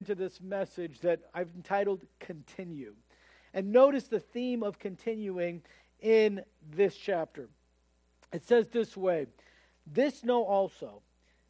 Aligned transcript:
into 0.00 0.14
this 0.14 0.40
message 0.40 1.00
that 1.00 1.20
I've 1.34 1.50
entitled 1.56 2.04
Continue. 2.20 2.94
And 3.52 3.72
notice 3.72 4.04
the 4.04 4.20
theme 4.20 4.62
of 4.62 4.78
continuing 4.78 5.62
in 6.00 6.42
this 6.70 6.96
chapter. 6.96 7.48
It 8.32 8.46
says 8.46 8.68
this 8.68 8.96
way 8.96 9.26
This 9.86 10.24
know 10.24 10.44
also, 10.44 11.02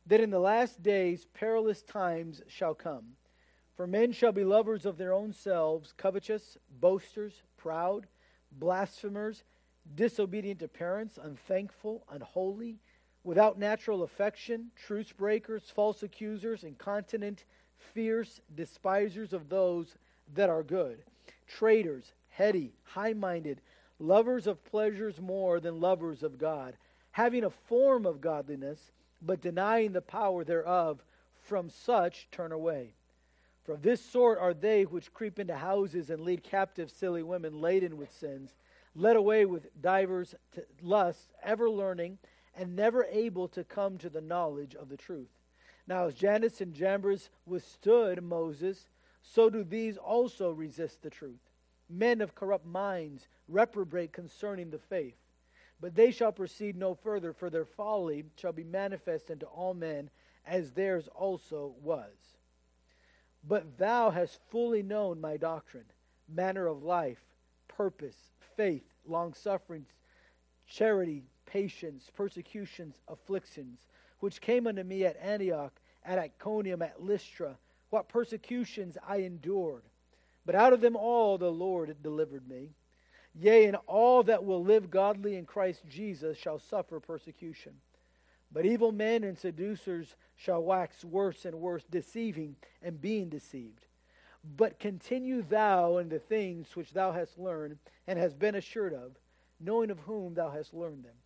that 0.07 0.21
in 0.21 0.31
the 0.31 0.39
last 0.39 0.83
days 0.83 1.27
perilous 1.35 1.83
times 1.83 2.41
shall 2.49 2.75
come. 2.75 3.05
For 3.77 3.87
men 3.87 4.13
shall 4.13 4.33
be 4.33 4.45
lovers 4.45 4.87
of 4.87 4.97
their 4.97 5.13
own 5.13 5.33
selves, 5.33 5.93
covetous, 5.97 6.57
boasters, 6.81 7.43
proud, 7.57 8.07
blasphemers, 8.51 9.45
disobedient 9.95 10.61
to 10.61 10.69
parents, 10.69 11.19
unthankful, 11.23 12.05
unholy, 12.11 12.79
without 13.23 13.59
natural 13.59 14.03
affection, 14.03 14.71
truce 14.75 15.13
breakers, 15.13 15.71
false 15.75 16.03
accusers, 16.03 16.65
incontinent 16.65 17.45
fierce, 17.95 18.41
despisers 18.55 19.33
of 19.33 19.49
those 19.49 19.97
that 20.35 20.51
are 20.51 20.63
good, 20.63 20.99
traitors, 21.47 22.13
heady, 22.29 22.73
high 22.85 23.13
minded, 23.13 23.61
lovers 23.99 24.47
of 24.47 24.65
pleasures 24.65 25.21
more 25.21 25.61
than 25.61 25.81
lovers 25.81 26.23
of 26.23 26.39
God, 26.39 26.77
having 27.13 27.45
a 27.45 27.51
form 27.51 28.07
of 28.07 28.21
godliness, 28.21 28.93
but 29.21 29.41
denying 29.41 29.93
the 29.93 30.01
power 30.01 30.45
thereof. 30.45 31.03
From 31.41 31.71
such 31.71 32.29
turn 32.31 32.53
away. 32.53 32.93
For 33.65 33.73
of 33.73 33.81
this 33.81 34.05
sort 34.05 34.39
are 34.39 34.53
they 34.53 34.83
which 34.85 35.15
creep 35.15 35.39
into 35.39 35.57
houses 35.57 36.11
and 36.11 36.21
lead 36.21 36.43
captive 36.43 36.91
silly 36.91 37.23
women 37.23 37.63
laden 37.63 37.97
with 37.97 38.13
sins, 38.13 38.55
led 38.95 39.17
away 39.17 39.47
with 39.47 39.81
divers 39.81 40.35
lusts, 40.83 41.31
ever 41.43 41.71
learning, 41.71 42.19
and 42.55 42.77
never 42.77 43.05
able 43.05 43.49
to 43.49 43.65
come 43.65 43.97
to 43.97 44.11
the 44.11 44.21
knowledge 44.21 44.75
of 44.75 44.91
the 44.91 44.97
truth. 44.99 45.38
Now, 45.89 46.05
as 46.05 46.15
Jannes 46.15 46.61
and 46.61 46.75
Jambres 46.75 47.31
withstood 47.47 48.23
Moses, 48.23 48.89
so 49.23 49.49
do 49.49 49.65
these 49.65 49.97
also 49.97 50.53
resist 50.53 51.01
the 51.01 51.09
truth. 51.09 51.41
Men 51.89 52.21
of 52.21 52.35
corrupt 52.35 52.67
minds 52.67 53.27
reprobate 53.49 54.13
concerning 54.13 54.69
the 54.69 54.79
faith. 54.79 55.17
But 55.81 55.95
they 55.95 56.11
shall 56.11 56.31
proceed 56.31 56.77
no 56.77 56.95
further, 56.95 57.33
for 57.33 57.49
their 57.49 57.65
folly 57.65 58.25
shall 58.37 58.53
be 58.53 58.65
manifest 58.65 59.31
unto 59.31 59.47
all 59.47 59.73
men, 59.73 60.11
as 60.45 60.73
theirs 60.73 61.09
also 61.15 61.75
was. 61.83 62.37
But 63.43 63.79
thou 63.79 64.11
hast 64.11 64.41
fully 64.51 64.83
known 64.83 65.19
my 65.23 65.39
doctrine, 65.39 65.87
manner 66.29 66.67
of 66.67 66.83
life, 66.83 67.23
purpose, 67.67 68.17
faith, 68.57 68.85
long 69.07 69.33
suffering, 69.33 69.87
charity, 70.67 71.23
patience, 71.47 72.11
persecutions, 72.15 73.01
afflictions 73.09 73.87
which 74.21 74.41
came 74.41 74.67
unto 74.67 74.83
me 74.83 75.05
at 75.05 75.17
Antioch, 75.21 75.73
at 76.05 76.19
Iconium, 76.19 76.83
at 76.83 77.03
Lystra, 77.03 77.57
what 77.91 78.09
persecutions 78.09 78.97
I 79.07 79.19
endured. 79.19 79.85
But 80.45 80.55
out 80.55 80.73
of 80.73 80.81
them 80.81 80.97
all 80.97 81.39
the 81.39 81.53
Lord 81.53 81.95
delivered 82.03 82.49
me. 82.49 82.71
Yea, 83.35 83.67
and 83.67 83.77
all 83.87 84.23
that 84.25 84.45
will 84.45 84.63
live 84.63 84.91
godly 84.91 85.37
in 85.37 85.45
Christ 85.45 85.83
Jesus 85.89 86.37
shall 86.37 86.59
suffer 86.59 86.99
persecution. 86.99 87.75
But 88.51 88.65
evil 88.65 88.93
men 88.93 89.25
and 89.25 89.39
seducers 89.39 90.17
shall 90.37 90.63
wax 90.63 91.05
worse 91.05 91.45
and 91.45 91.61
worse, 91.61 91.85
deceiving 91.91 92.57
and 92.83 93.01
being 93.01 93.29
deceived. 93.29 93.85
But 94.57 94.79
continue 94.79 95.43
thou 95.43 95.99
in 95.99 96.09
the 96.09 96.19
things 96.19 96.75
which 96.75 96.93
thou 96.93 97.13
hast 97.13 97.39
learned 97.39 97.79
and 98.07 98.19
hast 98.19 98.39
been 98.39 98.55
assured 98.55 98.95
of, 98.95 99.13
knowing 99.61 99.91
of 99.91 99.99
whom 100.01 100.35
thou 100.35 100.51
hast 100.51 100.73
learned 100.73 101.05
them 101.05 101.17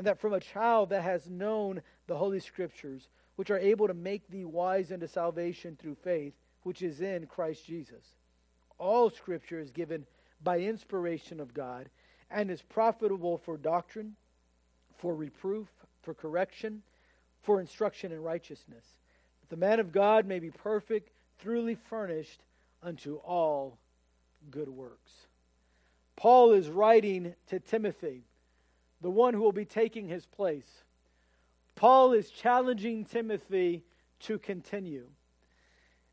and 0.00 0.06
that 0.06 0.18
from 0.18 0.32
a 0.32 0.40
child 0.40 0.88
that 0.88 1.02
has 1.02 1.28
known 1.28 1.82
the 2.10 2.16
Holy 2.16 2.40
Scriptures, 2.40 3.08
which 3.36 3.52
are 3.52 3.58
able 3.60 3.86
to 3.86 3.94
make 3.94 4.28
thee 4.28 4.44
wise 4.44 4.90
unto 4.90 5.06
salvation 5.06 5.76
through 5.76 5.94
faith, 5.94 6.34
which 6.64 6.82
is 6.82 7.00
in 7.00 7.24
Christ 7.26 7.64
Jesus. 7.64 8.04
All 8.78 9.10
Scripture 9.10 9.60
is 9.60 9.70
given 9.70 10.04
by 10.42 10.58
inspiration 10.58 11.38
of 11.38 11.54
God 11.54 11.88
and 12.28 12.50
is 12.50 12.62
profitable 12.62 13.38
for 13.38 13.56
doctrine, 13.56 14.16
for 14.98 15.14
reproof, 15.14 15.68
for 16.02 16.12
correction, 16.12 16.82
for 17.42 17.60
instruction 17.60 18.10
in 18.10 18.20
righteousness. 18.20 18.86
That 19.42 19.50
the 19.50 19.64
man 19.64 19.78
of 19.78 19.92
God 19.92 20.26
may 20.26 20.40
be 20.40 20.50
perfect, 20.50 21.12
truly 21.40 21.76
furnished 21.76 22.40
unto 22.82 23.18
all 23.18 23.78
good 24.50 24.68
works. 24.68 25.12
Paul 26.16 26.54
is 26.54 26.70
writing 26.70 27.36
to 27.46 27.60
Timothy 27.60 28.24
the 29.00 29.10
one 29.10 29.32
who 29.32 29.42
will 29.42 29.52
be 29.52 29.64
taking 29.64 30.08
his 30.08 30.26
place. 30.26 30.82
Paul 31.80 32.12
is 32.12 32.28
challenging 32.28 33.06
Timothy 33.06 33.84
to 34.24 34.38
continue. 34.38 35.06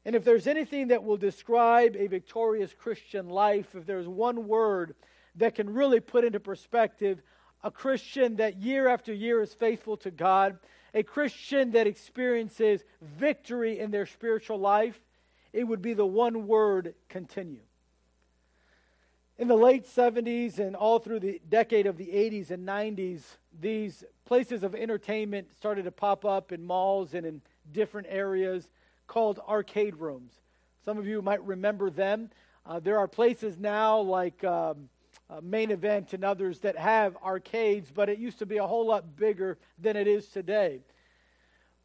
And 0.05 0.15
if 0.15 0.23
there's 0.23 0.47
anything 0.47 0.87
that 0.87 1.03
will 1.03 1.17
describe 1.17 1.97
a 1.97 2.07
victorious 2.07 2.73
Christian 2.73 3.27
life, 3.27 3.75
if 3.75 3.85
there's 3.85 4.07
one 4.07 4.47
word 4.47 4.95
that 5.35 5.55
can 5.55 5.73
really 5.73 5.99
put 5.99 6.23
into 6.23 6.39
perspective 6.39 7.21
a 7.65 7.69
Christian 7.69 8.37
that 8.37 8.61
year 8.61 8.87
after 8.87 9.11
year 9.11 9.41
is 9.41 9.53
faithful 9.53 9.97
to 9.97 10.09
God, 10.09 10.57
a 10.93 11.03
Christian 11.03 11.71
that 11.71 11.85
experiences 11.85 12.85
victory 13.01 13.77
in 13.77 13.91
their 13.91 14.05
spiritual 14.05 14.61
life, 14.61 14.97
it 15.51 15.65
would 15.65 15.81
be 15.81 15.93
the 15.93 16.05
one 16.05 16.47
word 16.47 16.95
continue. 17.09 17.59
In 19.37 19.49
the 19.49 19.57
late 19.57 19.85
70s 19.85 20.59
and 20.59 20.77
all 20.77 20.99
through 20.99 21.19
the 21.19 21.41
decade 21.49 21.87
of 21.87 21.97
the 21.97 22.07
80s 22.07 22.51
and 22.51 22.65
90s, 22.65 23.23
these 23.59 24.03
places 24.25 24.63
of 24.63 24.75
entertainment 24.75 25.47
started 25.55 25.85
to 25.85 25.91
pop 25.91 26.25
up 26.25 26.51
in 26.51 26.63
malls 26.63 27.13
and 27.13 27.25
in 27.25 27.41
different 27.71 28.07
areas 28.09 28.67
called 29.07 29.39
arcade 29.47 29.95
rooms. 29.95 30.33
Some 30.83 30.97
of 30.97 31.07
you 31.07 31.21
might 31.21 31.43
remember 31.43 31.89
them. 31.89 32.29
Uh, 32.65 32.79
there 32.79 32.97
are 32.97 33.07
places 33.07 33.57
now 33.57 33.99
like 33.99 34.43
um, 34.43 34.89
uh, 35.29 35.41
Main 35.41 35.71
Event 35.71 36.13
and 36.13 36.23
others 36.23 36.59
that 36.59 36.77
have 36.77 37.17
arcades, 37.23 37.91
but 37.93 38.09
it 38.09 38.19
used 38.19 38.39
to 38.39 38.45
be 38.45 38.57
a 38.57 38.67
whole 38.67 38.85
lot 38.85 39.15
bigger 39.15 39.57
than 39.79 39.95
it 39.95 40.07
is 40.07 40.27
today. 40.27 40.79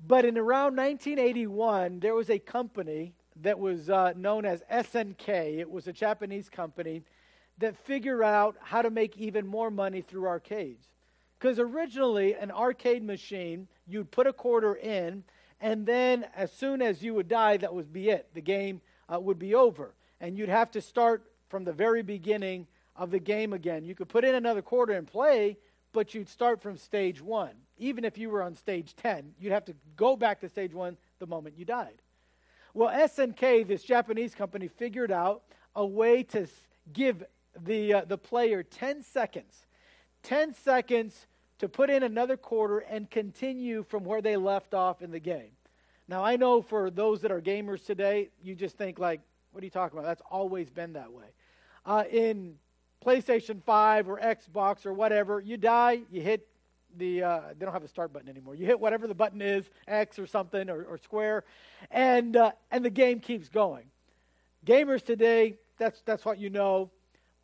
But 0.04 0.24
in 0.24 0.36
around 0.36 0.76
1981, 0.76 2.00
there 2.00 2.14
was 2.14 2.28
a 2.28 2.38
company 2.38 3.14
that 3.40 3.58
was 3.58 3.88
uh, 3.88 4.12
known 4.16 4.44
as 4.44 4.62
SNK. 4.70 5.58
It 5.58 5.70
was 5.70 5.86
a 5.86 5.92
Japanese 5.92 6.48
company 6.48 7.02
that 7.58 7.76
figured 7.76 8.22
out 8.22 8.56
how 8.60 8.82
to 8.82 8.90
make 8.90 9.16
even 9.16 9.46
more 9.46 9.70
money 9.70 10.00
through 10.00 10.26
arcades. 10.26 10.86
Because 11.42 11.58
originally, 11.58 12.34
an 12.34 12.52
arcade 12.52 13.02
machine, 13.02 13.66
you'd 13.88 14.12
put 14.12 14.28
a 14.28 14.32
quarter 14.32 14.76
in, 14.76 15.24
and 15.60 15.84
then 15.84 16.24
as 16.36 16.52
soon 16.52 16.80
as 16.80 17.02
you 17.02 17.14
would 17.14 17.26
die, 17.26 17.56
that 17.56 17.74
would 17.74 17.92
be 17.92 18.10
it. 18.10 18.28
The 18.32 18.40
game 18.40 18.80
uh, 19.12 19.18
would 19.18 19.40
be 19.40 19.52
over. 19.52 19.96
And 20.20 20.38
you'd 20.38 20.48
have 20.48 20.70
to 20.70 20.80
start 20.80 21.24
from 21.48 21.64
the 21.64 21.72
very 21.72 22.02
beginning 22.02 22.68
of 22.94 23.10
the 23.10 23.18
game 23.18 23.52
again. 23.52 23.84
You 23.84 23.96
could 23.96 24.08
put 24.08 24.24
in 24.24 24.36
another 24.36 24.62
quarter 24.62 24.92
and 24.92 25.04
play, 25.04 25.56
but 25.92 26.14
you'd 26.14 26.28
start 26.28 26.62
from 26.62 26.76
stage 26.76 27.20
one. 27.20 27.54
Even 27.76 28.04
if 28.04 28.16
you 28.16 28.30
were 28.30 28.44
on 28.44 28.54
stage 28.54 28.94
10, 28.94 29.34
you'd 29.40 29.52
have 29.52 29.64
to 29.64 29.74
go 29.96 30.14
back 30.14 30.42
to 30.42 30.48
stage 30.48 30.72
one 30.72 30.96
the 31.18 31.26
moment 31.26 31.58
you 31.58 31.64
died. 31.64 32.02
Well, 32.72 32.88
SNK, 32.88 33.66
this 33.66 33.82
Japanese 33.82 34.36
company, 34.36 34.68
figured 34.68 35.10
out 35.10 35.42
a 35.74 35.84
way 35.84 36.22
to 36.22 36.46
give 36.92 37.24
the, 37.60 37.94
uh, 37.94 38.04
the 38.04 38.16
player 38.16 38.62
10 38.62 39.02
seconds. 39.02 39.66
10 40.22 40.54
seconds 40.54 41.26
to 41.62 41.68
put 41.68 41.90
in 41.90 42.02
another 42.02 42.36
quarter 42.36 42.80
and 42.80 43.08
continue 43.08 43.84
from 43.84 44.02
where 44.02 44.20
they 44.20 44.36
left 44.36 44.74
off 44.74 45.00
in 45.00 45.12
the 45.12 45.20
game. 45.20 45.52
Now, 46.08 46.24
I 46.24 46.34
know 46.34 46.60
for 46.60 46.90
those 46.90 47.20
that 47.20 47.30
are 47.30 47.40
gamers 47.40 47.86
today, 47.86 48.30
you 48.42 48.56
just 48.56 48.76
think, 48.76 48.98
like, 48.98 49.20
what 49.52 49.62
are 49.62 49.64
you 49.64 49.70
talking 49.70 49.96
about? 49.96 50.08
That's 50.08 50.22
always 50.28 50.70
been 50.70 50.94
that 50.94 51.12
way. 51.12 51.26
Uh, 51.86 52.02
in 52.10 52.56
PlayStation 53.06 53.62
5 53.62 54.08
or 54.08 54.18
Xbox 54.18 54.86
or 54.86 54.92
whatever, 54.92 55.38
you 55.38 55.56
die, 55.56 56.00
you 56.10 56.20
hit 56.20 56.48
the, 56.96 57.22
uh, 57.22 57.40
they 57.56 57.64
don't 57.64 57.72
have 57.72 57.84
a 57.84 57.88
start 57.88 58.12
button 58.12 58.28
anymore. 58.28 58.56
You 58.56 58.66
hit 58.66 58.80
whatever 58.80 59.06
the 59.06 59.14
button 59.14 59.40
is, 59.40 59.70
X 59.86 60.18
or 60.18 60.26
something, 60.26 60.68
or, 60.68 60.82
or 60.82 60.98
square, 60.98 61.44
and, 61.92 62.36
uh, 62.36 62.50
and 62.72 62.84
the 62.84 62.90
game 62.90 63.20
keeps 63.20 63.48
going. 63.48 63.84
Gamers 64.66 65.04
today, 65.04 65.58
that's, 65.78 66.02
that's 66.02 66.24
what 66.24 66.40
you 66.40 66.50
know. 66.50 66.90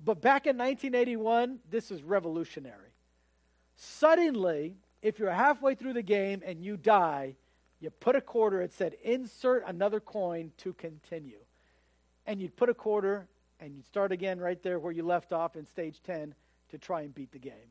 But 0.05 0.21
back 0.21 0.49
in 0.49 0.59
1981, 0.59 1.61
this 1.71 1.93
is 1.93 2.03
revolutionary. 2.03 2.88
Suddenly, 3.81 4.75
if 5.03 5.21
you're 5.21 5.31
halfway 5.31 5.77
through 5.77 5.93
the 5.93 6.03
game 6.03 6.43
and 6.45 6.61
you 6.61 6.77
die, 6.77 7.37
you 7.81 7.91
put 7.91 8.17
a 8.17 8.21
quarter, 8.21 8.61
it 8.61 8.73
said 8.73 8.95
insert 9.05 9.63
another 9.69 10.01
coin 10.01 10.51
to 10.59 10.73
continue. 10.73 11.39
And 12.27 12.43
you'd 12.43 12.57
put 12.57 12.69
a 12.69 12.75
quarter 12.75 13.29
and 13.61 13.77
you'd 13.77 13.87
start 13.87 14.11
again 14.11 14.41
right 14.41 14.61
there 14.65 14.81
where 14.81 14.93
you 14.93 15.05
left 15.05 15.33
off 15.33 15.55
in 15.55 15.65
stage 15.65 16.03
10 16.03 16.35
to 16.71 16.79
try 16.79 17.03
and 17.03 17.15
beat 17.15 17.31
the 17.31 17.39
game. 17.39 17.71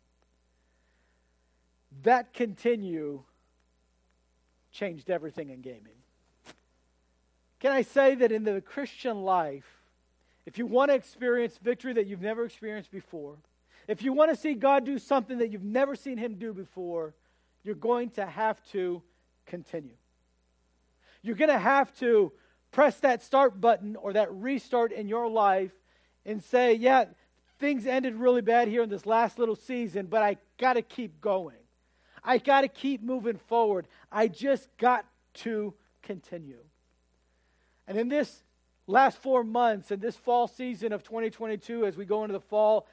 That 2.04 2.34
continue 2.34 3.24
changed 4.72 5.10
everything 5.10 5.50
in 5.50 5.60
gaming. 5.60 5.98
Can 7.60 7.74
I 7.74 7.82
say 7.82 8.16
that 8.16 8.32
in 8.32 8.46
the 8.46 8.62
Christian 8.62 9.24
life, 9.24 9.66
if 10.46 10.58
you 10.58 10.66
want 10.66 10.90
to 10.90 10.96
experience 10.96 11.58
victory 11.62 11.92
that 11.94 12.08
you've 12.08 12.22
never 12.22 12.46
experienced 12.46 12.92
before, 12.92 13.36
if 13.88 14.02
you 14.02 14.14
want 14.14 14.32
to 14.32 14.36
see 14.36 14.54
God 14.54 14.86
do 14.86 15.00
something 15.00 15.38
that 15.38 15.50
you've 15.50 15.64
never 15.64 15.96
seen 15.96 16.18
Him 16.18 16.36
do 16.36 16.54
before, 16.54 17.14
you're 17.64 17.76
going 17.76 18.10
to 18.12 18.26
have 18.26 18.62
to 18.72 19.02
continue. 19.46 19.96
You're 21.22 21.36
going 21.36 21.50
to 21.50 21.58
have 21.58 21.98
to 22.00 22.32
press 22.72 23.00
that 23.00 23.24
start 23.24 23.60
button 23.60 23.96
or 23.96 24.14
that 24.14 24.32
restart 24.32 24.92
in 24.92 25.08
your 25.08 25.30
life 25.30 25.72
and 26.26 26.44
say, 26.44 26.74
yeah, 26.74 27.06
things 27.60 27.86
ended 27.86 28.16
really 28.16 28.42
bad 28.42 28.68
here 28.68 28.84
in 28.84 28.90
this 28.90 29.06
last 29.06 29.40
little 29.40 29.56
season, 29.56 30.06
but 30.08 30.22
I 30.22 30.38
got 30.58 30.74
to 30.74 30.82
keep 30.82 31.22
going. 31.22 31.56
I 32.24 32.38
got 32.38 32.62
to 32.62 32.68
keep 32.68 33.02
moving 33.02 33.38
forward. 33.38 33.88
I 34.12 34.28
just 34.28 34.68
got 34.78 35.06
to 35.36 35.74
continue. 36.02 36.60
And 37.88 37.98
in 37.98 38.10
this 38.10 38.44
last 38.86 39.18
four 39.18 39.44
months, 39.44 39.92
in 39.92 40.00
this 40.00 40.16
fall 40.16 40.48
season 40.48 40.92
of 40.92 41.04
2022, 41.04 41.86
as 41.86 41.96
we 41.96 42.06
go 42.06 42.24
into 42.24 42.34
the 42.34 42.42
fall 42.42 42.88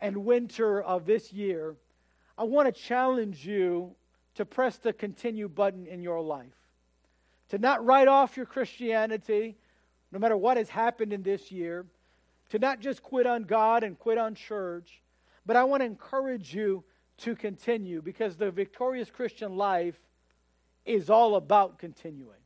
and 0.00 0.24
winter 0.24 0.82
of 0.82 1.06
this 1.06 1.32
year, 1.32 1.76
I 2.38 2.44
want 2.44 2.72
to 2.72 2.80
challenge 2.80 3.46
you 3.46 3.94
to 4.34 4.44
press 4.44 4.76
the 4.76 4.92
continue 4.92 5.48
button 5.48 5.86
in 5.86 6.02
your 6.02 6.20
life. 6.20 6.54
To 7.50 7.58
not 7.58 7.84
write 7.84 8.08
off 8.08 8.36
your 8.36 8.46
Christianity, 8.46 9.56
no 10.12 10.18
matter 10.18 10.36
what 10.36 10.56
has 10.56 10.68
happened 10.68 11.12
in 11.12 11.22
this 11.22 11.50
year. 11.50 11.86
To 12.50 12.58
not 12.58 12.80
just 12.80 13.02
quit 13.02 13.26
on 13.26 13.42
God 13.42 13.82
and 13.82 13.98
quit 13.98 14.18
on 14.18 14.34
church, 14.34 15.02
but 15.44 15.56
I 15.56 15.64
want 15.64 15.80
to 15.80 15.86
encourage 15.86 16.54
you 16.54 16.84
to 17.18 17.34
continue 17.34 18.02
because 18.02 18.36
the 18.36 18.50
victorious 18.50 19.10
Christian 19.10 19.56
life 19.56 19.98
is 20.84 21.10
all 21.10 21.36
about 21.36 21.78
continuing. 21.78 22.38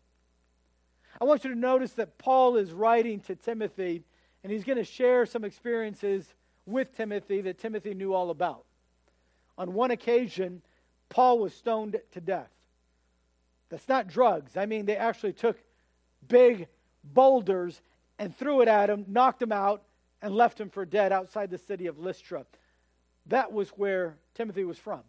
I 1.20 1.24
want 1.24 1.44
you 1.44 1.50
to 1.50 1.58
notice 1.58 1.92
that 1.92 2.18
Paul 2.18 2.56
is 2.56 2.72
writing 2.72 3.20
to 3.20 3.34
Timothy, 3.34 4.04
and 4.42 4.52
he's 4.52 4.64
going 4.64 4.78
to 4.78 4.84
share 4.84 5.26
some 5.26 5.44
experiences 5.44 6.34
with 6.70 6.96
Timothy 6.96 7.40
that 7.42 7.58
Timothy 7.58 7.94
knew 7.94 8.14
all 8.14 8.30
about. 8.30 8.64
On 9.58 9.74
one 9.74 9.90
occasion, 9.90 10.62
Paul 11.08 11.38
was 11.38 11.54
stoned 11.54 12.00
to 12.12 12.20
death. 12.20 12.50
That's 13.68 13.88
not 13.88 14.08
drugs. 14.08 14.56
I 14.56 14.66
mean, 14.66 14.86
they 14.86 14.96
actually 14.96 15.32
took 15.32 15.58
big 16.28 16.66
boulders 17.04 17.80
and 18.18 18.36
threw 18.36 18.60
it 18.62 18.68
at 18.68 18.90
him, 18.90 19.04
knocked 19.08 19.42
him 19.42 19.52
out, 19.52 19.82
and 20.22 20.34
left 20.34 20.60
him 20.60 20.68
for 20.68 20.84
dead 20.84 21.12
outside 21.12 21.50
the 21.50 21.58
city 21.58 21.86
of 21.86 21.98
Lystra. 21.98 22.44
That 23.26 23.52
was 23.52 23.70
where 23.70 24.16
Timothy 24.34 24.64
was 24.64 24.78
from. 24.78 25.00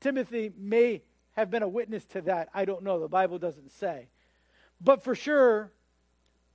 Timothy 0.00 0.52
may 0.56 1.02
have 1.32 1.50
been 1.50 1.62
a 1.62 1.68
witness 1.68 2.04
to 2.06 2.20
that. 2.22 2.48
I 2.54 2.64
don't 2.64 2.82
know. 2.82 3.00
The 3.00 3.08
Bible 3.08 3.38
doesn't 3.38 3.72
say. 3.72 4.08
But 4.80 5.02
for 5.02 5.14
sure, 5.14 5.72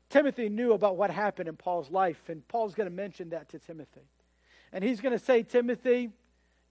Timothy 0.10 0.50
knew 0.50 0.74
about 0.74 0.98
what 0.98 1.12
happened 1.12 1.48
in 1.48 1.56
Paul's 1.56 1.92
life, 1.92 2.30
and 2.30 2.48
Paul's 2.48 2.74
going 2.74 2.90
to 2.90 2.96
mention 2.96 3.30
that 3.30 3.50
to 3.50 3.60
Timothy. 3.60 4.08
And 4.74 4.84
he's 4.84 5.02
going 5.02 5.18
to 5.18 5.24
say, 5.24 5.44
Timothy, 5.44 6.10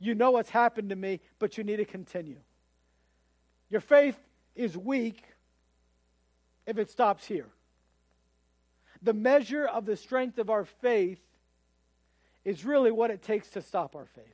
you 0.01 0.15
know 0.15 0.33
what's 0.33 0.51
happened 0.51 0.91
to 0.91 0.97
me, 0.97 1.21
but 1.39 1.57
you 1.57 1.65
need 1.65 1.77
to 1.77 1.85
continue. 1.85 2.39
Your 3.71 3.81
faith 3.81 4.19
is 4.57 4.77
weak 4.77 5.23
if 6.67 6.79
it 6.79 6.91
stops 6.91 7.27
here. 7.27 7.49
The 9.03 9.13
measure 9.13 9.67
of 9.67 9.87
the 9.87 9.97
strength 9.97 10.39
of 10.39 10.51
our 10.51 10.65
faith 10.65 11.21
is 12.45 12.65
really 12.65 12.91
what 12.91 13.11
it 13.11 13.23
takes 13.23 13.49
to 13.51 13.63
stop 13.63 13.95
our 13.95 14.07
faith. 14.07 14.25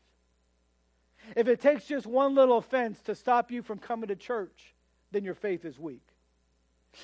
If 1.37 1.49
it 1.49 1.61
takes 1.61 1.85
just 1.85 2.07
one 2.07 2.35
little 2.35 2.59
offense 2.59 3.01
to 3.03 3.15
stop 3.15 3.51
you 3.51 3.63
from 3.63 3.79
coming 3.79 4.09
to 4.09 4.17
church, 4.17 4.75
then 5.11 5.25
your 5.25 5.35
faith 5.35 5.65
is 5.65 5.79
weak. 5.79 6.07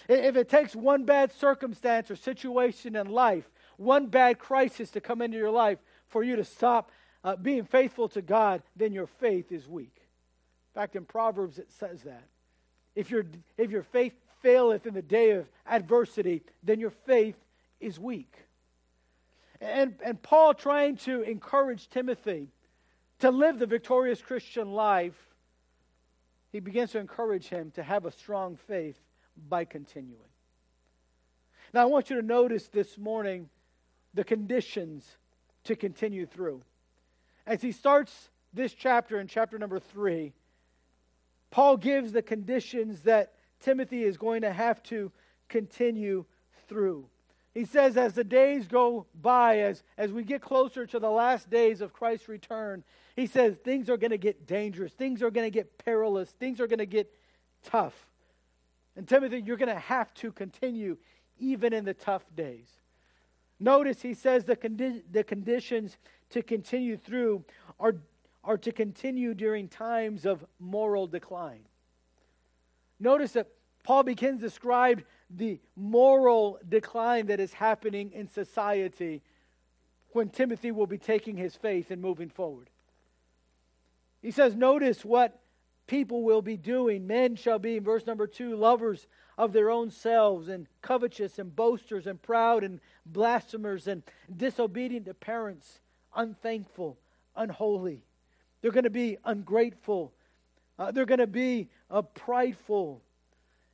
If 0.09 0.37
it 0.37 0.49
takes 0.49 0.75
one 0.75 1.05
bad 1.05 1.33
circumstance 1.33 2.11
or 2.11 2.17
situation 2.17 2.97
in 2.97 3.09
life, 3.09 3.49
one 3.77 4.07
bad 4.07 4.39
crisis 4.39 4.91
to 4.91 5.01
come 5.01 5.23
into 5.23 5.39
your 5.39 5.51
life 5.51 5.79
for 6.09 6.23
you 6.23 6.37
to 6.37 6.45
stop 6.45 6.91
uh, 7.23 7.37
being 7.37 7.65
faithful 7.65 8.09
to 8.11 8.23
God, 8.23 8.63
then 8.77 8.93
your 8.93 9.07
faith 9.07 9.53
is 9.53 9.69
weak. 9.69 9.95
In 9.97 10.81
fact, 10.81 10.97
in 10.97 11.05
Proverbs 11.05 11.59
it 11.59 11.71
says 11.71 12.03
that. 12.03 12.25
If, 12.95 13.11
your 13.11 13.25
if 13.57 13.71
your 13.71 13.83
faith 13.83 14.13
faileth 14.43 14.87
in 14.87 14.95
the 14.95 15.03
day 15.03 15.33
of 15.33 15.49
adversity, 15.67 16.43
then 16.63 16.81
your 16.81 16.91
faith 16.91 17.37
is 17.81 17.99
weak. 17.99 18.35
And, 19.61 19.95
and 20.03 20.21
Paul 20.21 20.55
trying 20.55 20.97
to 20.99 21.23
encourage 21.23 21.89
Timothy 21.89 22.49
to 23.19 23.31
live 23.31 23.59
the 23.59 23.67
victorious 23.67 24.23
Christian 24.23 24.73
life, 24.73 25.15
he 26.53 26.61
begins 26.61 26.93
to 26.93 26.99
encourage 26.99 27.47
him 27.49 27.71
to 27.73 27.83
have 27.83 28.07
a 28.07 28.11
strong 28.11 28.57
faith 28.57 28.99
by 29.49 29.65
continuing. 29.65 30.29
Now, 31.73 31.83
I 31.83 31.85
want 31.87 32.11
you 32.11 32.17
to 32.17 32.27
notice 32.27 32.69
this 32.69 32.99
morning 32.99 33.49
the 34.15 34.25
conditions 34.25 35.07
to 35.65 35.77
continue 35.77 36.27
through. 36.27 36.63
As 37.47 37.63
he 37.63 37.73
starts 37.73 38.31
this 38.53 38.75
chapter 38.75 39.21
in 39.21 39.29
chapter 39.29 39.59
number 39.59 39.79
three, 39.79 40.33
Paul 41.51 41.77
gives 41.77 42.13
the 42.13 42.23
conditions 42.23 43.03
that 43.03 43.35
Timothy 43.61 44.05
is 44.05 44.17
going 44.17 44.43
to 44.43 44.53
have 44.53 44.83
to 44.85 45.13
continue 45.49 46.25
through. 46.69 47.07
He 47.53 47.65
says, 47.65 47.97
as 47.97 48.15
the 48.15 48.25
days 48.25 48.69
go 48.69 49.07
by, 49.21 49.61
as, 49.61 49.83
as 49.99 50.13
we 50.13 50.23
get 50.23 50.41
closer 50.41 50.87
to 50.87 50.99
the 51.01 51.11
last 51.11 51.51
days 51.51 51.81
of 51.81 51.93
Christ's 51.93 52.29
return, 52.29 52.85
he 53.17 53.27
says 53.27 53.57
things 53.57 53.91
are 53.91 53.97
going 53.97 54.13
to 54.13 54.19
get 54.19 54.47
dangerous, 54.47 54.93
things 54.93 55.23
are 55.23 55.33
going 55.33 55.47
to 55.47 55.51
get 55.51 55.85
perilous, 55.85 56.31
things 56.31 56.61
are 56.61 56.69
going 56.69 56.79
to 56.79 56.87
get 56.87 57.13
tough. 57.65 58.10
And 59.01 59.09
Timothy, 59.09 59.41
you're 59.41 59.57
going 59.57 59.75
to 59.75 59.81
have 59.81 60.13
to 60.17 60.31
continue 60.31 60.99
even 61.39 61.73
in 61.73 61.87
the 61.87 61.95
tough 61.95 62.23
days. 62.37 62.69
Notice 63.59 64.03
he 64.03 64.13
says 64.13 64.45
the, 64.45 64.57
condi- 64.57 65.01
the 65.11 65.25
conditions 65.25 65.97
to 66.29 66.43
continue 66.43 66.99
through 66.99 67.43
are, 67.79 67.97
are 68.45 68.59
to 68.59 68.71
continue 68.71 69.33
during 69.33 69.69
times 69.69 70.27
of 70.27 70.45
moral 70.59 71.07
decline. 71.07 71.63
Notice 72.99 73.33
that 73.33 73.47
Paul 73.85 74.03
begins 74.03 74.41
to 74.41 74.49
describe 74.49 75.03
the 75.31 75.61
moral 75.77 76.59
decline 76.69 77.25
that 77.29 77.41
is 77.41 77.55
happening 77.55 78.13
in 78.13 78.29
society 78.29 79.23
when 80.13 80.29
Timothy 80.29 80.73
will 80.73 80.87
be 80.87 80.99
taking 80.99 81.39
his 81.39 81.57
faith 81.57 81.91
and 81.91 82.03
moving 82.03 82.29
forward. 82.29 82.69
He 84.21 84.31
says, 84.31 84.55
Notice 84.55 85.07
what 85.07 85.41
people 85.91 86.23
will 86.23 86.41
be 86.41 86.57
doing. 86.57 87.05
Men 87.05 87.35
shall 87.35 87.59
be, 87.59 87.77
in 87.77 87.83
verse 87.83 88.07
number 88.07 88.29
two, 88.29 88.55
lovers 88.55 89.09
of 89.37 89.53
their 89.53 89.71
own 89.71 89.91
selves, 89.91 90.47
and 90.47 90.69
covetous, 90.83 91.41
and 91.41 91.55
boasters, 91.55 92.07
and 92.07 92.23
proud, 92.23 92.63
and 92.63 92.79
blasphemers, 93.05 93.89
and 93.89 94.05
disobedient 94.37 95.07
to 95.07 95.15
parents, 95.15 95.81
unthankful, 96.15 96.97
unholy. 97.35 98.05
They're 98.63 98.71
going 98.71 98.85
to 98.85 98.91
be 98.91 99.19
ungrateful. 99.25 100.13
Uh, 100.79 100.93
they're 100.93 101.07
going 101.07 101.19
to 101.19 101.27
be 101.27 101.69
uh, 101.91 102.03
prideful. 102.03 103.03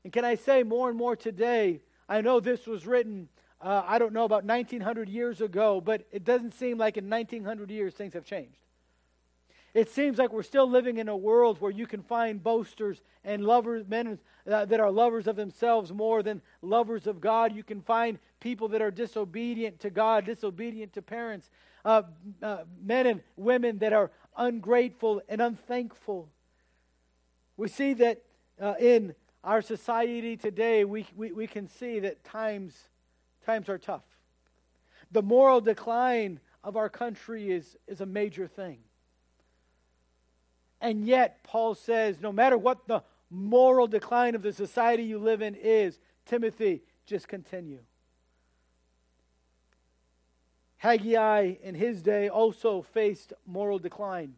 And 0.03 0.11
can 0.11 0.25
I 0.25 0.37
say 0.37 0.63
more 0.63 0.89
and 0.89 0.97
more 0.97 1.17
today? 1.17 1.83
I 2.09 2.23
know 2.23 2.41
this 2.41 2.67
was 2.67 2.87
written, 2.87 3.29
uh, 3.61 3.83
I 3.87 3.99
don't 3.99 4.15
know, 4.15 4.25
about 4.25 4.45
1900 4.45 5.11
years 5.11 5.43
ago, 5.43 5.83
but 5.83 6.07
it 6.11 6.25
doesn't 6.25 6.55
seem 6.55 6.79
like 6.79 6.97
in 6.97 7.11
1900 7.11 7.71
years 7.71 7.93
things 7.93 8.15
have 8.15 8.25
changed. 8.25 8.66
It 9.77 9.91
seems 9.91 10.17
like 10.17 10.33
we're 10.33 10.43
still 10.43 10.67
living 10.67 10.97
in 10.97 11.11
a 11.11 11.17
world 11.17 11.61
where 11.61 11.71
you 11.71 11.87
can 11.87 12.01
find 12.03 12.43
boasters 12.43 13.03
and 13.25 13.45
lovers, 13.45 13.87
men 13.87 14.19
uh, 14.51 14.65
that 14.65 14.81
are 14.81 14.91
lovers 14.91 15.27
of 15.27 15.37
themselves 15.37 15.93
more 15.93 16.23
than 16.23 16.41
lovers 16.63 17.07
of 17.07 17.21
God. 17.21 17.55
You 17.55 17.63
can 17.63 17.83
find 17.83 18.19
people 18.41 18.69
that 18.69 18.81
are 18.81 18.91
disobedient 18.91 19.79
to 19.81 19.91
God, 19.91 20.25
disobedient 20.25 20.95
to 20.95 21.03
parents, 21.03 21.51
uh, 21.85 22.05
uh, 22.43 22.61
men 22.83 23.07
and 23.07 23.21
women 23.37 23.77
that 23.81 23.93
are 23.93 24.11
ungrateful 24.35 25.21
and 25.29 25.43
unthankful. 25.43 26.31
We 27.59 27.69
see 27.69 27.93
that 27.93 28.23
uh, 28.59 28.77
in 28.81 29.15
our 29.45 29.61
society 29.61 30.39
today, 30.39 30.87
we, 30.87 31.05
we, 31.15 31.33
we 31.33 31.47
can 31.47 31.69
see 31.69 31.99
that 31.99 32.25
times, 32.25 32.75
times 33.45 33.69
are 33.69 33.77
tough. 33.77 34.05
The 35.11 35.21
moral 35.21 35.61
decline 35.61 36.41
of 36.65 36.79
our 36.79 36.89
country 36.89 37.51
is, 37.51 37.77
is 37.87 38.01
a 38.01 38.07
major 38.07 38.47
thing. 38.47 38.79
And 40.81 41.07
yet, 41.07 41.43
Paul 41.43 41.75
says, 41.75 42.21
no 42.21 42.33
matter 42.33 42.59
what 42.59 42.87
the 42.87 43.03
moral 43.31 43.87
decline 43.87 44.35
of 44.35 44.43
the 44.43 44.53
society 44.53 45.03
you 45.03 45.19
live 45.19 45.43
in 45.43 45.55
is, 45.55 45.99
Timothy, 46.27 46.83
just 47.07 47.29
continue. 47.29 47.81
Haggai 50.79 51.55
in 51.63 51.75
his 51.75 52.03
day 52.03 52.29
also 52.29 52.83
faced 52.83 53.33
moral 53.47 53.79
decline. 53.79 54.35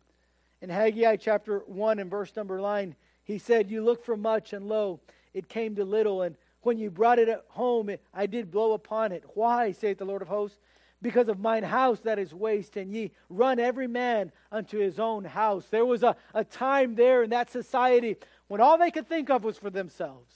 In 0.62 0.70
Haggai 0.70 1.16
chapter 1.16 1.60
1 1.66 1.98
and 1.98 2.10
verse 2.10 2.34
number 2.36 2.58
9, 2.58 2.94
he 3.24 3.38
said, 3.38 3.70
You 3.70 3.82
look 3.82 4.04
for 4.04 4.16
much, 4.16 4.52
and 4.52 4.66
lo, 4.66 5.00
it 5.34 5.48
came 5.48 5.74
to 5.76 5.84
little. 5.84 6.22
And 6.22 6.36
when 6.62 6.78
you 6.78 6.90
brought 6.90 7.18
it 7.18 7.28
home, 7.48 7.90
I 8.14 8.26
did 8.26 8.50
blow 8.50 8.72
upon 8.72 9.12
it. 9.12 9.24
Why, 9.34 9.72
saith 9.72 9.98
the 9.98 10.04
Lord 10.04 10.22
of 10.22 10.28
hosts? 10.28 10.58
Because 11.00 11.28
of 11.28 11.38
mine 11.38 11.62
house 11.62 12.00
that 12.00 12.18
is 12.18 12.34
waste, 12.34 12.76
and 12.76 12.92
ye 12.92 13.12
run 13.28 13.58
every 13.58 13.86
man 13.86 14.32
unto 14.50 14.78
his 14.78 14.98
own 14.98 15.24
house. 15.24 15.66
There 15.70 15.86
was 15.86 16.02
a, 16.02 16.16
a 16.34 16.44
time 16.44 16.94
there 16.94 17.22
in 17.22 17.30
that 17.30 17.50
society 17.50 18.16
when 18.48 18.60
all 18.60 18.78
they 18.78 18.90
could 18.90 19.08
think 19.08 19.30
of 19.30 19.44
was 19.44 19.58
for 19.58 19.70
themselves. 19.70 20.32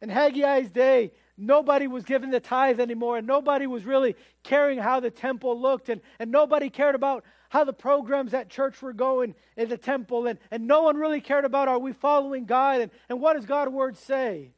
In 0.00 0.10
Haggai's 0.10 0.70
day, 0.70 1.12
nobody 1.36 1.86
was 1.86 2.04
given 2.04 2.30
the 2.30 2.40
tithe 2.40 2.80
anymore, 2.80 3.18
and 3.18 3.26
nobody 3.26 3.66
was 3.66 3.84
really 3.84 4.14
caring 4.42 4.78
how 4.78 5.00
the 5.00 5.10
temple 5.10 5.60
looked, 5.60 5.88
and, 5.88 6.00
and 6.18 6.30
nobody 6.30 6.70
cared 6.70 6.94
about 6.94 7.24
how 7.48 7.64
the 7.64 7.72
programs 7.72 8.34
at 8.34 8.48
church 8.48 8.82
were 8.82 8.92
going 8.92 9.34
in 9.56 9.68
the 9.68 9.78
temple, 9.78 10.26
and, 10.26 10.38
and 10.50 10.66
no 10.66 10.82
one 10.82 10.96
really 10.96 11.20
cared 11.20 11.44
about 11.44 11.68
are 11.68 11.78
we 11.78 11.92
following 11.92 12.44
God, 12.44 12.80
and, 12.80 12.90
and 13.08 13.20
what 13.20 13.34
does 13.34 13.46
God's 13.46 13.72
word 13.72 13.96
say? 13.96 14.52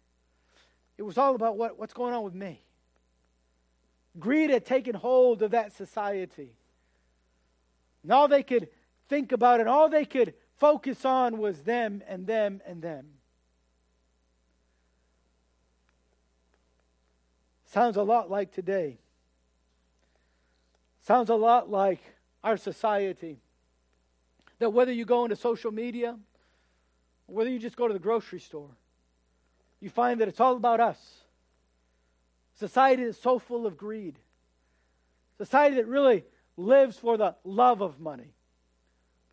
it 0.99 1.03
was 1.03 1.17
all 1.17 1.35
about 1.35 1.57
what, 1.57 1.79
what's 1.79 1.95
going 1.95 2.13
on 2.13 2.25
with 2.25 2.35
me. 2.35 2.61
Greed 4.19 4.51
had 4.51 4.65
taken 4.65 4.95
hold 4.95 5.43
of 5.43 5.53
that 5.53 5.73
society. 5.73 6.53
And 8.03 8.13
all 8.13 8.29
they 8.29 8.43
could 8.43 8.69
think 9.09 9.33
about 9.33 9.61
and 9.61 9.69
all 9.69 9.89
they 9.89 10.05
could 10.05 10.35
focus 10.57 11.05
on 11.05 11.39
was 11.39 11.63
them 11.63 12.03
and 12.09 12.27
them 12.27 12.61
and 12.67 12.83
them. 12.83 13.07
Sounds 17.67 17.97
a 17.97 18.03
lot 18.03 18.31
like 18.31 18.53
today. 18.53 18.99
Sounds 21.03 21.29
a 21.29 21.35
lot 21.35 21.71
like 21.71 22.01
our 22.43 22.57
society. 22.57 23.41
That 24.59 24.71
whether 24.71 24.93
you 24.93 25.05
go 25.05 25.25
into 25.25 25.37
social 25.37 25.71
media, 25.71 26.19
whether 27.27 27.51
you 27.51 27.59
just 27.59 27.77
go 27.77 27.87
to 27.87 27.93
the 27.93 28.01
grocery 28.01 28.41
store, 28.41 28.71
you 29.81 29.91
find 29.91 30.21
that 30.21 30.29
it's 30.29 30.41
all 30.41 30.57
about 30.57 30.81
us. 30.81 30.99
Society 32.59 33.03
is 33.05 33.17
so 33.17 33.39
full 33.39 33.67
of 33.67 33.77
greed. 33.77 34.19
Society 35.37 35.77
that 35.77 35.87
really 35.87 36.25
lives 36.57 36.97
for 36.99 37.17
the 37.17 37.37
love 37.45 37.81
of 37.81 38.01
money. 38.01 38.35